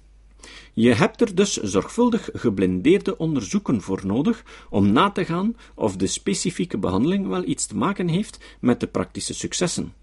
Je 0.73 0.93
hebt 0.93 1.21
er 1.21 1.35
dus 1.35 1.53
zorgvuldig 1.53 2.29
geblindeerde 2.33 3.17
onderzoeken 3.17 3.81
voor 3.81 4.01
nodig 4.05 4.43
om 4.69 4.91
na 4.91 5.11
te 5.11 5.25
gaan 5.25 5.55
of 5.75 5.95
de 5.95 6.07
specifieke 6.07 6.77
behandeling 6.77 7.27
wel 7.27 7.43
iets 7.43 7.65
te 7.65 7.75
maken 7.75 8.07
heeft 8.07 8.57
met 8.59 8.79
de 8.79 8.87
praktische 8.87 9.33
successen. 9.33 9.93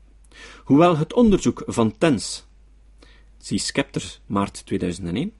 Hoewel 0.65 0.97
het 0.97 1.13
onderzoek 1.13 1.63
van 1.67 1.99
TENS, 1.99 2.47
zie 3.39 3.59
Scepter, 3.59 4.21
maart 4.27 4.67
2001, 4.67 5.33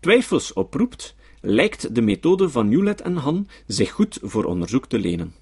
twijfels 0.00 0.52
oproept, 0.52 1.14
lijkt 1.40 1.94
de 1.94 2.02
methode 2.02 2.48
van 2.48 2.70
Hewlett 2.70 3.00
en 3.00 3.16
Han 3.16 3.48
zich 3.66 3.90
goed 3.90 4.18
voor 4.22 4.44
onderzoek 4.44 4.86
te 4.86 4.98
lenen. 4.98 5.34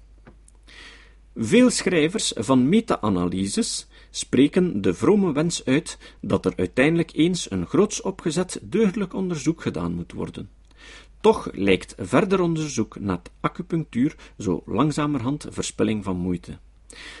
Veel 1.35 1.69
schrijvers 1.69 2.33
van 2.35 2.69
meta-analyses 2.69 3.87
spreken 4.11 4.81
de 4.81 4.93
vrome 4.93 5.33
wens 5.33 5.65
uit 5.65 5.97
dat 6.21 6.45
er 6.45 6.53
uiteindelijk 6.55 7.11
eens 7.13 7.51
een 7.51 7.65
groots 7.67 8.01
opgezet 8.01 8.59
deugdelijk 8.61 9.13
onderzoek 9.13 9.61
gedaan 9.61 9.93
moet 9.93 10.11
worden. 10.11 10.49
Toch 11.21 11.49
lijkt 11.53 11.95
verder 11.97 12.41
onderzoek 12.41 12.99
naar 12.99 13.21
acupunctuur 13.39 14.15
zo 14.37 14.63
langzamerhand 14.65 15.47
verspilling 15.49 16.03
van 16.03 16.17
moeite. 16.17 16.57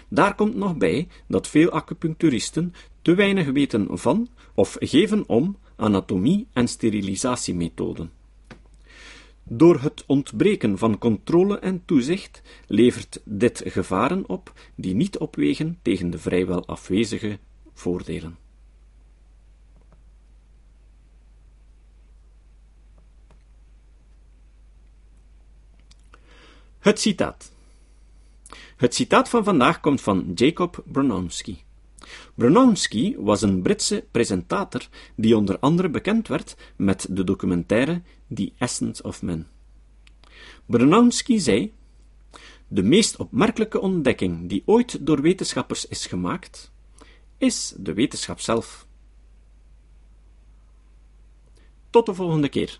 Daar 0.07 0.35
komt 0.35 0.55
nog 0.55 0.77
bij 0.77 1.07
dat 1.27 1.47
veel 1.47 1.69
acupuncturisten 1.69 2.73
te 3.01 3.15
weinig 3.15 3.51
weten 3.51 3.87
van 3.91 4.27
of 4.53 4.75
geven 4.79 5.29
om 5.29 5.57
anatomie 5.75 6.47
en 6.53 6.67
sterilisatiemethoden. 6.67 8.20
Door 9.43 9.79
het 9.79 10.03
ontbreken 10.07 10.77
van 10.77 10.97
controle 10.97 11.59
en 11.59 11.85
toezicht 11.85 12.41
levert 12.67 13.21
dit 13.25 13.61
gevaren 13.65 14.29
op 14.29 14.53
die 14.75 14.95
niet 14.95 15.17
opwegen 15.17 15.79
tegen 15.81 16.09
de 16.09 16.19
vrijwel 16.19 16.65
afwezige 16.65 17.39
voordelen. 17.73 18.37
Het 26.79 26.99
citaat. 26.99 27.51
Het 28.77 28.95
citaat 28.95 29.29
van 29.29 29.43
vandaag 29.43 29.79
komt 29.79 30.01
van 30.01 30.31
Jacob 30.35 30.83
Bronowski. 30.85 31.63
Bronowski 32.35 33.15
was 33.17 33.41
een 33.41 33.61
Britse 33.61 34.05
presentator 34.11 34.87
die 35.15 35.37
onder 35.37 35.59
andere 35.59 35.89
bekend 35.89 36.27
werd 36.27 36.55
met 36.75 37.07
de 37.09 37.23
documentaire 37.23 38.01
The 38.33 38.51
Essence 38.57 39.03
of 39.03 39.21
Men. 39.21 39.47
Bronowski 40.65 41.39
zei: 41.39 41.73
De 42.67 42.83
meest 42.83 43.15
opmerkelijke 43.15 43.79
ontdekking 43.79 44.49
die 44.49 44.63
ooit 44.65 45.05
door 45.05 45.21
wetenschappers 45.21 45.87
is 45.87 46.05
gemaakt, 46.05 46.71
is 47.37 47.73
de 47.77 47.93
wetenschap 47.93 48.39
zelf. 48.39 48.85
Tot 51.89 52.05
de 52.05 52.13
volgende 52.13 52.49
keer. 52.49 52.79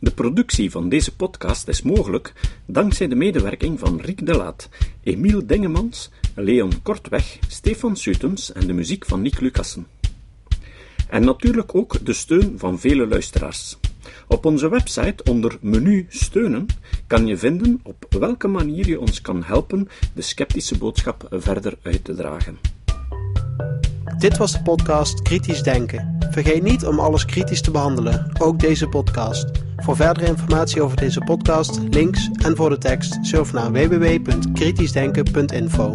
De 0.00 0.10
productie 0.10 0.70
van 0.70 0.88
deze 0.88 1.16
podcast 1.16 1.68
is 1.68 1.82
mogelijk 1.82 2.32
dankzij 2.66 3.08
de 3.08 3.14
medewerking 3.14 3.78
van 3.78 4.00
Riek 4.00 4.26
de 4.26 4.36
Laat, 4.36 4.68
Emiel 5.02 5.46
Dingemans, 5.46 6.10
Leon 6.34 6.82
Kortweg, 6.82 7.38
Stefan 7.48 7.96
Sutens 7.96 8.52
en 8.52 8.66
de 8.66 8.72
muziek 8.72 9.04
van 9.04 9.22
Nick 9.22 9.40
Lucassen. 9.40 9.86
En 11.08 11.24
natuurlijk 11.24 11.74
ook 11.74 12.06
de 12.06 12.12
steun 12.12 12.54
van 12.56 12.78
vele 12.78 13.06
luisteraars. 13.06 13.78
Op 14.26 14.44
onze 14.44 14.68
website 14.68 15.22
onder 15.30 15.58
menu 15.60 16.06
steunen 16.08 16.66
kan 17.06 17.26
je 17.26 17.36
vinden 17.36 17.80
op 17.82 18.06
welke 18.18 18.48
manier 18.48 18.86
je 18.86 19.00
ons 19.00 19.20
kan 19.20 19.44
helpen 19.44 19.88
de 20.14 20.22
sceptische 20.22 20.78
boodschap 20.78 21.26
verder 21.30 21.74
uit 21.82 22.04
te 22.04 22.14
dragen. 22.14 22.58
Dit 24.18 24.36
was 24.36 24.52
de 24.52 24.62
podcast 24.62 25.22
Kritisch 25.22 25.62
Denken. 25.62 26.16
Vergeet 26.30 26.62
niet 26.62 26.86
om 26.86 26.98
alles 26.98 27.24
kritisch 27.24 27.60
te 27.60 27.70
behandelen, 27.70 28.30
ook 28.38 28.58
deze 28.58 28.88
podcast. 28.88 29.46
Voor 29.76 29.96
verdere 29.96 30.26
informatie 30.26 30.82
over 30.82 30.96
deze 30.96 31.20
podcast, 31.20 31.80
links 31.90 32.30
en 32.42 32.56
voor 32.56 32.70
de 32.70 32.78
tekst, 32.78 33.18
surf 33.22 33.52
naar 33.52 33.72
www.kritischdenken.info. 33.72 35.94